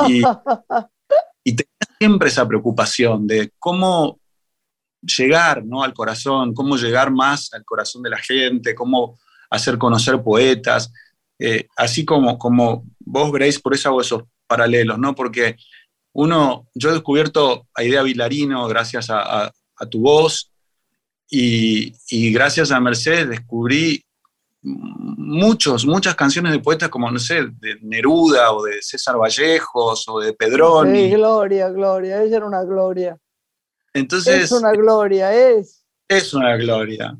[0.08, 0.22] Y,
[1.44, 4.20] y tenía siempre esa preocupación de cómo
[5.02, 5.82] llegar ¿no?
[5.82, 9.18] al corazón, cómo llegar más al corazón de la gente, cómo
[9.50, 10.92] hacer conocer poetas,
[11.38, 15.14] eh, así como, como vos, Grace, por eso hago esos paralelos, ¿no?
[15.14, 15.56] Porque
[16.12, 19.52] uno, yo he descubierto a Idea Vilarino gracias a,
[19.90, 20.52] tu voz
[21.30, 21.94] y,
[22.32, 24.04] gracias a Mercedes descubrí
[24.62, 30.20] muchos, muchas canciones de poetas como, no sé, de Neruda o de César Vallejos o
[30.20, 31.08] de Pedroni.
[31.08, 33.18] Sí, gloria, gloria, ella era una gloria.
[33.94, 34.44] Entonces...
[34.44, 35.84] Es una gloria, es.
[36.08, 37.16] Es una gloria.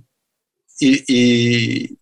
[0.81, 1.99] Y,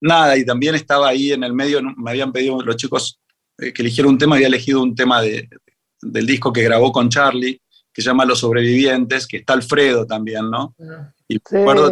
[0.00, 3.20] nada, y también estaba ahí en el medio, me habían pedido los chicos
[3.58, 5.48] eh, que eligiera un tema, había elegido un tema de,
[6.00, 7.60] del disco que grabó con Charlie,
[7.92, 10.76] que se llama Los Sobrevivientes, que está Alfredo también, ¿no?
[11.26, 11.90] Y recuerdo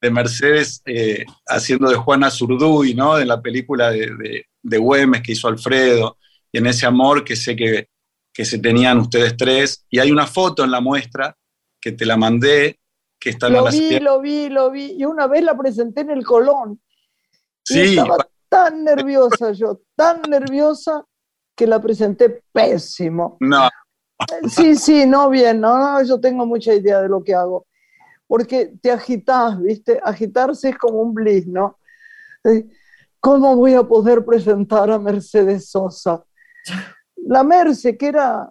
[0.00, 3.16] de Mercedes eh, haciendo de Juana Zurduy, ¿no?
[3.16, 6.16] De la película de, de, Güemes que hizo Alfredo,
[6.50, 7.88] y en ese amor que sé que,
[8.32, 9.84] que se tenían ustedes tres.
[9.90, 11.36] Y hay una foto en la muestra
[11.80, 12.80] que te la mandé,
[13.18, 16.00] que está en lo la vi, lo vi, lo vi, y una vez la presenté
[16.00, 16.80] en el Colón.
[17.62, 17.98] Sí.
[17.98, 18.16] estaba
[18.48, 21.04] tan nerviosa yo, tan nerviosa,
[21.54, 23.36] que la presenté pésimo.
[23.40, 23.68] No.
[24.48, 27.66] Sí, sí, no bien, no, no, yo tengo mucha idea de lo que hago.
[28.30, 29.98] Porque te agitas, ¿viste?
[30.00, 31.78] Agitarse es como un bliss, ¿no?
[33.18, 36.24] ¿Cómo voy a poder presentar a Mercedes Sosa?
[37.16, 38.48] La Merce, que era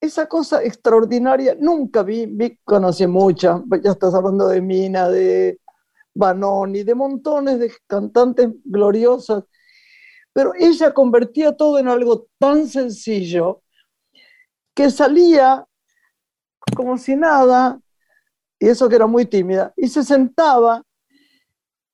[0.00, 5.60] esa cosa extraordinaria, nunca vi, vi conocí muchas, ya estás hablando de Mina, de
[6.12, 9.44] Banoni, de montones de cantantes gloriosas
[10.34, 13.62] pero ella convertía todo en algo tan sencillo
[14.74, 15.64] que salía
[16.76, 17.80] como si nada,
[18.64, 20.82] y eso que era muy tímida, y se sentaba,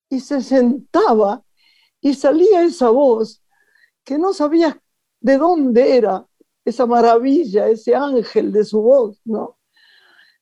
[0.09, 1.43] y se sentaba,
[2.01, 3.43] y salía esa voz
[4.05, 4.77] que no sabías
[5.19, 6.25] de dónde era
[6.65, 9.59] esa maravilla, ese ángel de su voz, ¿no?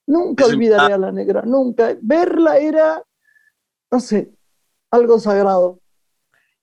[0.07, 1.97] Nunca olvidaré a la negra, nunca.
[2.03, 3.03] Verla era,
[3.91, 4.31] no sé,
[4.91, 5.81] algo sagrado.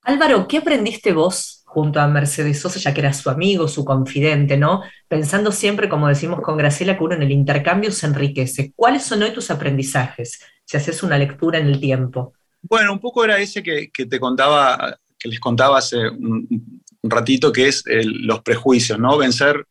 [0.02, 4.56] Álvaro, ¿qué aprendiste vos junto a Mercedes Sosa, ya que era su amigo, su confidente,
[4.56, 4.82] ¿no?
[5.10, 8.72] Pensando siempre, como decimos con Graciela, que uno en el intercambio se enriquece.
[8.78, 12.34] ¿Cuáles son hoy tus aprendizajes, si haces una lectura en el tiempo?
[12.62, 17.68] Bueno, un poco era ese que, te contaba, que les contaba hace un, ratito, que
[17.68, 19.18] es los prejuicios, ¿no?
[19.18, 19.68] Vencer,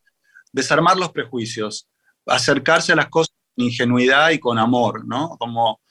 [0.53, 1.87] desarmar los prejuicios,
[2.27, 5.37] acercarse a las cosas con ingenuidad y con amor, ¿no?
[5.39, 5.81] Como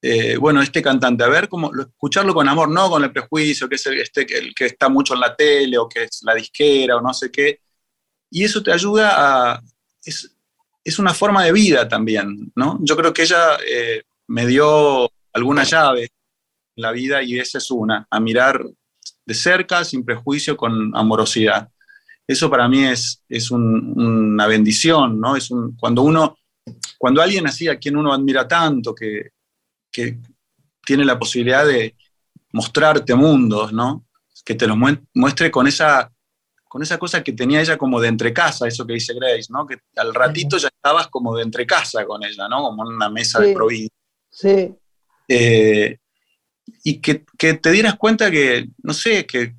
[0.00, 3.74] eh, bueno, este cantante, a ver, cómo, escucharlo con amor, no con el prejuicio, que
[3.74, 7.00] es el, este, que está mucho en la tele o que es la disquera o
[7.00, 7.60] no sé qué.
[8.30, 9.62] Y eso te ayuda a...
[10.04, 10.34] Es,
[10.84, 12.78] es una forma de vida también, ¿no?
[12.80, 17.70] Yo creo que ella eh, me dio alguna llave en la vida y esa es
[17.70, 18.64] una, a mirar
[19.26, 21.68] de cerca, sin prejuicio, con amorosidad.
[22.26, 25.36] Eso para mí es, es una bendición, ¿no?
[25.36, 26.38] Es un, cuando uno,
[26.96, 29.32] cuando alguien así a quien uno admira tanto, que,
[29.90, 30.18] que
[30.84, 31.96] tiene la posibilidad de
[32.52, 34.06] mostrarte mundos, ¿no?
[34.44, 34.76] Que te los
[35.14, 36.10] muestre con esa
[36.68, 39.66] con esa cosa que tenía ella como de entrecasa, eso que dice Grace, ¿no?
[39.66, 42.62] Que al ratito ya estabas como de entrecasa con ella, ¿no?
[42.62, 43.96] Como en una mesa de provincia.
[44.30, 44.74] Sí.
[45.28, 45.98] Eh,
[46.84, 47.24] y que,
[47.54, 49.54] te dieras cuenta que, no sé, que,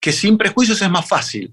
[0.00, 1.52] que sin prejuicios es más fácil.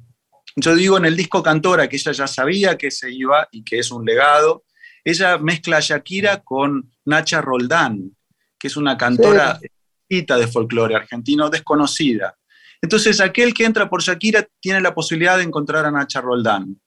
[0.56, 3.80] Yo digo en el disco Cantora que ella ya sabía que se iba y que
[3.80, 4.66] es un legado.
[5.04, 8.16] Ella mezcla a Shakira con Nacha Roldán,
[8.60, 9.60] que es una cantora
[10.10, 12.38] de folclore argentino desconocida.
[12.82, 16.80] Entonces, aquel que entra por Shakira tiene la posibilidad de encontrar a Nacha Roldán.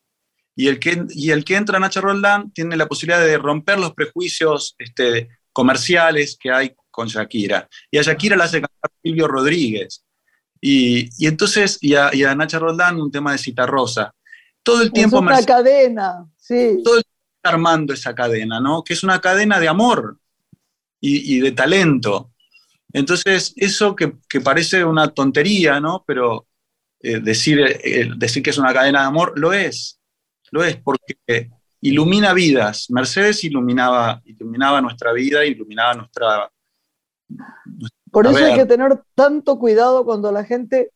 [0.54, 3.78] Y el que, y el que entra a Nacha Roldán tiene la posibilidad de romper
[3.78, 7.68] los prejuicios este, comerciales que hay con Shakira.
[7.90, 10.04] Y a Shakira la hace cantar Silvio Rodríguez.
[10.60, 14.14] Y, entonces, y a, Nacha Roldán un tema de Cita Rosa.
[14.62, 15.16] Todo el tiempo...
[15.16, 16.80] Es una cadena, sí.
[16.84, 17.09] Todo el tiempo
[17.42, 18.82] armando esa cadena, ¿no?
[18.84, 20.18] Que es una cadena de amor
[21.00, 22.30] y, y de talento.
[22.92, 24.12] Entonces, eso que,
[24.42, 26.04] parece una tontería, ¿no?
[26.06, 26.46] Pero
[27.00, 30.00] eh, decir, eh, decir que es una cadena de amor, lo es,
[30.50, 32.86] lo es, porque ilumina vidas.
[32.90, 36.50] Mercedes iluminaba, iluminaba nuestra vida, iluminaba nuestra...
[38.10, 40.90] Por eso hay que tener tanto cuidado cuando la gente,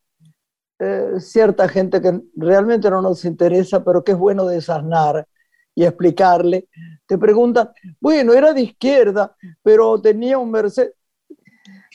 [0.81, 5.27] eh, cierta gente que realmente no nos interesa, pero que es bueno desarnar
[5.75, 6.69] y explicarle,
[7.07, 10.95] te pregunta, bueno, era de izquierda, pero tenía un Mercedes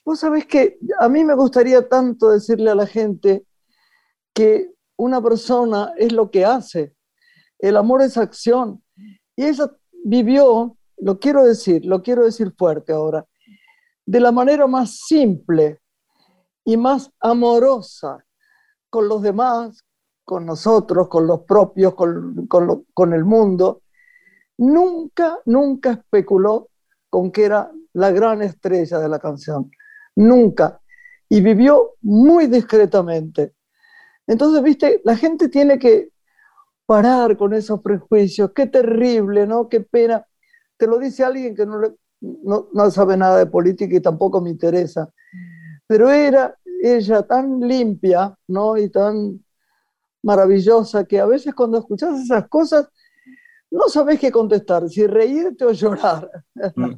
[0.10, 3.46] Vos sabés que a mí me gustaría tanto decirle a la gente
[4.34, 6.96] que una persona es lo que hace,
[7.60, 8.84] el amor es acción.
[9.36, 9.72] Y ella
[10.04, 13.28] vivió, lo quiero decir, lo quiero decir fuerte ahora,
[14.04, 15.80] de la manera más simple
[16.66, 18.26] y más amorosa
[18.90, 19.84] con los demás,
[20.30, 23.82] con nosotros, con los propios, con, con el mundo.
[24.60, 26.70] Nunca, nunca especuló
[27.10, 29.72] con que era la gran estrella de la canción
[30.16, 30.80] nunca.
[31.30, 33.56] Y vivió muy discretamente.
[34.28, 36.10] Entonces, viste, la gente tiene que
[36.86, 38.52] parar con esos prejuicios.
[38.54, 39.68] Qué terrible, ¿no?
[39.68, 40.24] Qué pena.
[40.78, 41.80] Te lo dice alguien que no,
[42.72, 45.12] no, sabe nada de política y tampoco me interesa.
[45.88, 48.78] Pero era ella tan limpia, ¿no?
[48.78, 49.44] Y tan
[50.24, 52.88] maravillosa que a veces cuando escuchas esas cosas
[53.72, 56.30] no sabes qué contestar, si reírte o llorar.
[56.76, 56.96] Mm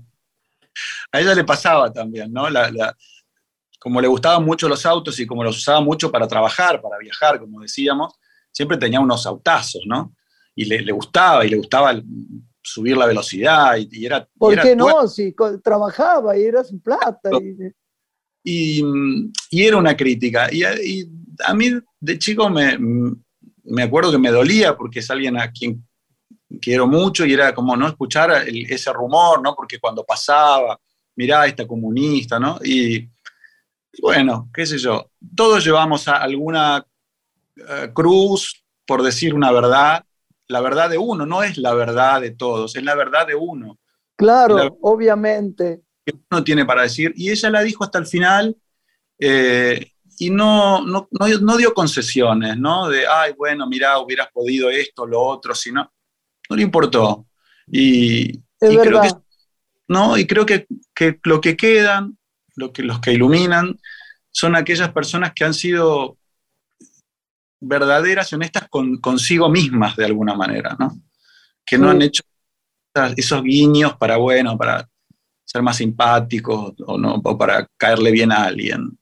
[1.12, 2.46] a ella le pasaba también, ¿no?
[3.80, 7.40] como le gustaban mucho los autos y como los usaba mucho para trabajar, para viajar,
[7.40, 8.14] como decíamos,
[8.52, 10.16] siempre tenía unos autazos, ¿no?
[10.54, 12.00] Y le, gustaba, y le gustaba
[12.62, 14.28] subir la velocidad, y, era...
[14.38, 15.08] ¿Por qué no?
[15.08, 17.32] Si trabajaba y era su plata.
[18.44, 18.84] Y,
[19.52, 20.50] era una crítica.
[20.52, 21.10] Y,
[21.46, 22.78] a mí de chico me,
[23.64, 25.86] me acuerdo que me dolía porque es alguien a quien
[26.60, 29.56] quiero mucho y era como no escuchar ese rumor, ¿no?
[29.56, 30.80] Porque cuando pasaba,
[31.16, 32.60] mirá, esta comunista, ¿no?
[32.64, 33.10] Y,
[34.02, 36.86] bueno, qué sé yo, todos llevamos a alguna
[37.56, 40.04] eh, cruz por decir una verdad.
[40.48, 43.78] La verdad de uno no es la verdad de todos, es la verdad de uno.
[44.16, 45.82] Claro, obviamente.
[46.06, 47.14] Que uno tiene para decir.
[47.16, 48.58] Y ella la dijo hasta el final
[49.18, 49.91] eh,
[50.22, 52.88] y no, no, no, dio concesiones, ¿no?
[52.90, 55.92] De, ay, bueno, mira, hubieras podido esto, lo otro, sino
[56.48, 57.26] no le importó.
[57.66, 59.10] Y, creo que,
[59.88, 60.20] ¿no?
[60.20, 60.68] y creo que,
[61.24, 62.20] lo que quedan,
[62.56, 63.80] lo que, los que iluminan,
[64.30, 66.20] son aquellas personas que han sido
[67.60, 68.68] verdaderas y honestas
[69.02, 71.02] consigo mismas de alguna manera, ¿no?
[71.66, 72.22] Que no han hecho
[73.18, 74.88] esos guiños para, bueno, para
[75.44, 79.00] ser más simpáticos o, no, o para caerle bien a alguien.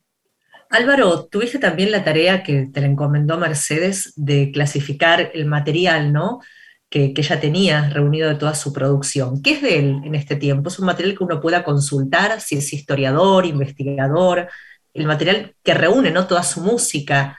[0.70, 6.40] Álvaro, tuviste también la tarea que te la encomendó Mercedes de clasificar el material, ¿no?
[6.88, 9.42] que, que, ella tenía reunido de toda su producción.
[9.42, 10.68] ¿Qué es de él en este tiempo?
[10.68, 14.48] ¿Es un material que uno pueda consultar si es historiador, investigador?
[14.92, 16.26] El material que reúne ¿no?
[16.26, 17.38] toda su música.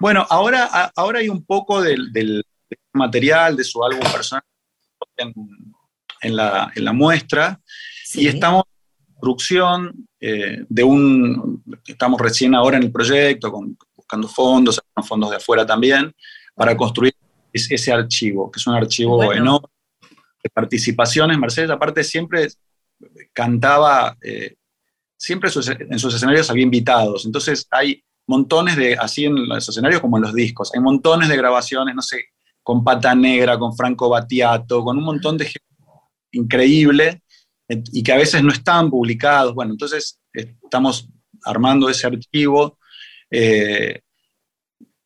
[0.00, 2.44] Bueno, ahora, ahora hay un poco del,
[2.92, 4.42] material de su álbum personal
[5.16, 7.60] en, la, en la, muestra
[8.14, 14.28] y estamos en producción eh, de un, estamos recién ahora en el proyecto con, buscando
[14.28, 16.14] fondos, fondos de afuera también,
[16.54, 17.12] para construir
[17.52, 19.66] es ese archivo, que es un archivo enorme
[20.44, 21.36] de participaciones.
[21.36, 22.46] Mercedes, aparte, siempre
[23.32, 24.54] cantaba, eh,
[25.16, 30.18] siempre en sus escenarios había invitados, entonces hay montones de, así en los escenarios como
[30.18, 32.26] en los discos, hay montones de grabaciones, no sé,
[32.62, 35.66] con Pata Negra, con Franco Battiato, con un montón de gente
[36.30, 37.22] increíble
[37.92, 39.54] y que a veces no están publicados.
[39.54, 41.08] Bueno, entonces estamos
[41.44, 42.78] armando ese archivo
[43.30, 44.00] eh,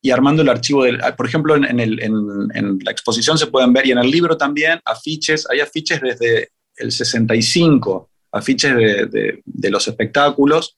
[0.01, 3.97] y armando el archivo del, por ejemplo, en, la exposición se pueden ver y en
[3.97, 10.77] el libro también afiches, hay afiches desde el 65, afiches de, los espectáculos,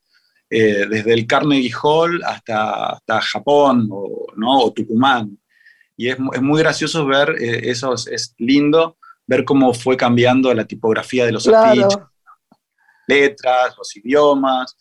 [0.49, 4.61] eh, desde el Carnegie Hall hasta, hasta Japón o, ¿no?
[4.61, 5.37] o Tucumán.
[5.97, 8.97] Y es, muy gracioso ver eh, eso, es lindo
[9.29, 11.99] ver cómo fue cambiando la tipografía de los afiches,
[13.07, 14.75] letras, los idiomas.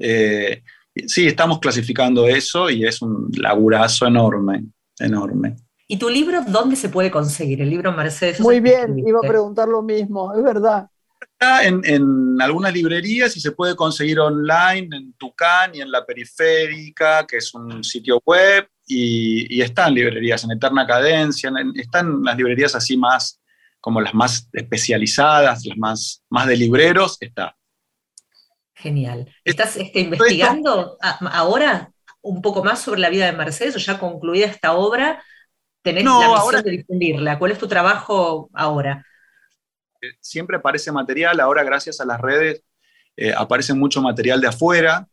[0.00, 0.64] Eh,
[1.06, 4.64] sí, estamos clasificando eso y es un laburazo enorme,
[4.98, 5.54] enorme.
[5.86, 7.62] ¿Y tu libro dónde se puede conseguir?
[7.62, 8.40] El libro Mercedes.
[8.40, 10.88] Muy bien, iba a preguntar lo mismo, es verdad.
[11.20, 17.24] Está en, algunas librerías y se puede conseguir online en Tucán y en La Periférica,
[17.28, 22.74] que es un sitio web, y, está en librerías, en Eterna Cadencia, están las librerías
[22.74, 23.40] así más
[23.84, 27.54] como las más especializadas, las más, más de libreros, está.
[28.74, 29.30] Genial.
[29.44, 30.96] ¿Estás este, investigando
[31.30, 35.22] ahora un poco más sobre la vida de Mercedes o ya concluida esta obra?
[35.82, 37.38] ¿Tenés la misión de difundirla?
[37.38, 39.04] ¿Cuál es tu trabajo ahora?
[40.00, 42.64] Eh, siempre aparece material, ahora gracias a las redes
[43.18, 45.06] eh, aparece mucho material de afuera,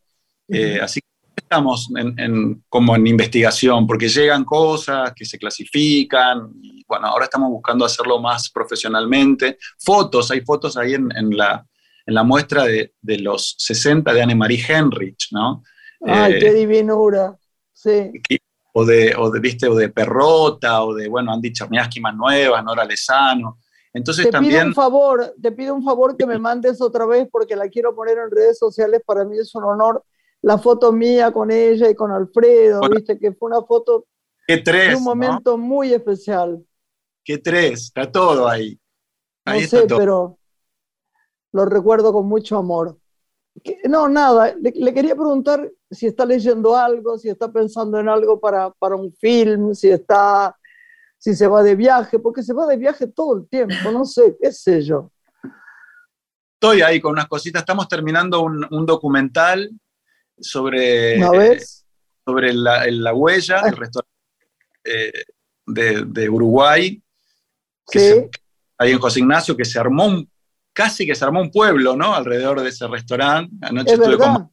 [0.47, 1.07] eh, así que
[1.51, 7.49] estamos en, como en investigación, porque llegan cosas que se clasifican, y bueno, ahora estamos
[7.49, 9.57] buscando hacerlo más profesionalmente.
[9.77, 11.65] Fotos, hay fotos ahí en, la,
[12.05, 15.61] en la, muestra de, de, los 60 de Anne-Marie Henrich, ¿no?
[16.05, 17.37] ¡Ay, qué eh, divinura!
[17.73, 18.13] Sí.
[18.71, 19.67] O de, o de, ¿viste?
[19.67, 23.59] O de Perrota, o de, bueno, Andy Cherniaski más nuevas, Nora Lezano.
[23.93, 24.53] Entonces te también...
[24.53, 27.93] Pido un favor, te pido un favor que me mandes otra vez porque la quiero
[27.93, 30.05] poner en redes sociales, para mí es un honor
[30.41, 34.07] la foto mía con ella y con Alfredo, viste, que fue una foto
[34.47, 36.65] ¿Qué tres, de un momento muy especial.
[37.23, 37.83] ¿Qué tres?
[37.83, 38.79] Está todo ahí.
[39.45, 40.39] ahí no sé, pero
[41.51, 42.97] lo recuerdo con mucho amor.
[43.87, 48.71] No, nada, le, quería preguntar si está leyendo algo, si está pensando en algo para,
[48.71, 50.55] para un film, si está,
[51.17, 54.37] si se va de viaje, porque se va de viaje todo el tiempo, no sé,
[54.41, 55.11] qué sé yo.
[56.53, 59.69] Estoy ahí con unas cositas, estamos terminando un, un documental
[60.41, 61.19] sobre,
[62.25, 64.11] sobre la, huella, el restaurante
[64.83, 65.23] eh,
[65.65, 67.01] de, Uruguay,
[67.89, 68.29] que
[68.77, 70.25] ahí en José Ignacio, que se armó
[70.73, 72.15] casi que se armó un pueblo, ¿no?
[72.15, 73.53] Alrededor de ese restaurante.
[73.61, 74.51] Anoche estuve con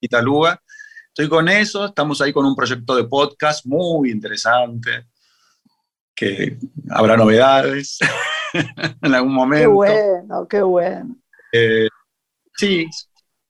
[0.00, 0.62] Italuga.
[1.08, 5.08] Estoy con eso, estamos ahí con un proyecto de podcast muy interesante,
[6.14, 6.58] que
[6.90, 7.98] habrá novedades
[9.02, 9.68] en algún momento.
[9.68, 11.16] Qué bueno, qué bueno.
[11.52, 11.88] Eh,
[12.56, 12.86] sí,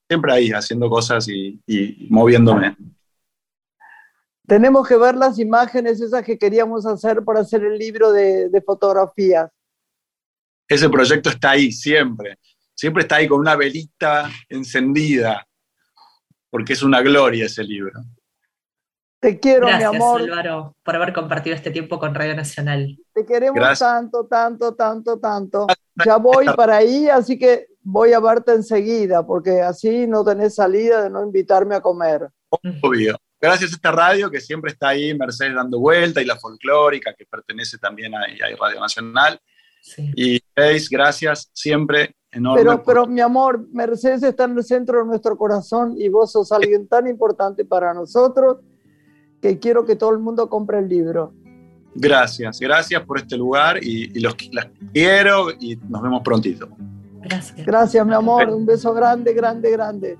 [0.09, 1.61] siempre ahí haciendo cosas y,
[2.11, 2.77] moviéndome.
[4.47, 9.51] Tenemos que ver las imágenes esas que queríamos hacer para hacer el libro de, fotografías.
[10.67, 12.39] Ese proyecto está ahí siempre.
[12.75, 15.47] Siempre está ahí con una velita encendida,
[16.49, 18.01] porque es una gloria ese libro.
[19.21, 20.21] Te quiero, mi amor.
[20.21, 22.97] Álvaro, por haber compartido este tiempo con Radio Nacional.
[23.13, 25.67] Te queremos tanto, tanto, tanto, tanto.
[26.05, 31.05] Ya voy para ahí, así que voy a verte enseguida, porque así no tenés salida
[31.05, 32.28] de no invitarme a comer.
[32.82, 33.16] Obvio.
[33.41, 37.24] Gracias a esta radio que siempre está ahí, Mercedes dando vuelta, y la folclórica, que
[37.24, 38.26] pertenece también a,
[38.61, 39.41] Radio Nacional.
[40.16, 42.62] Y Grace, gracias siempre, enorme.
[42.62, 46.53] Pero, pero mi amor, Mercedes está en el centro de nuestro corazón y vos sos
[46.53, 48.59] alguien tan importante para nosotros
[49.41, 51.32] que quiero que todo el mundo compre el libro.
[51.95, 56.68] Gracias, gracias por este lugar y, los las quiero y nos vemos prontito.
[57.23, 57.66] Gracias.
[57.66, 58.49] Gracias, mi amor.
[58.49, 60.19] Un beso grande, grande, grande.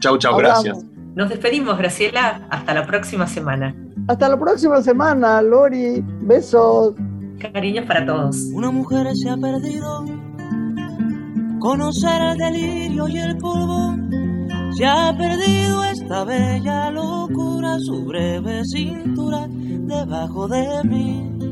[0.00, 0.84] Chau, chau, gracias.
[1.14, 2.46] Nos despedimos, Graciela.
[2.50, 3.74] Hasta la próxima semana.
[4.08, 6.02] Hasta la próxima semana, Lori.
[6.22, 6.94] Besos.
[7.38, 8.36] Cariños para todos.
[8.54, 10.04] Una mujer se ha perdido.
[11.60, 13.96] Conocer el delirio y el polvo.
[14.76, 21.51] Se ha perdido esta bella locura, su breve cintura debajo de mí.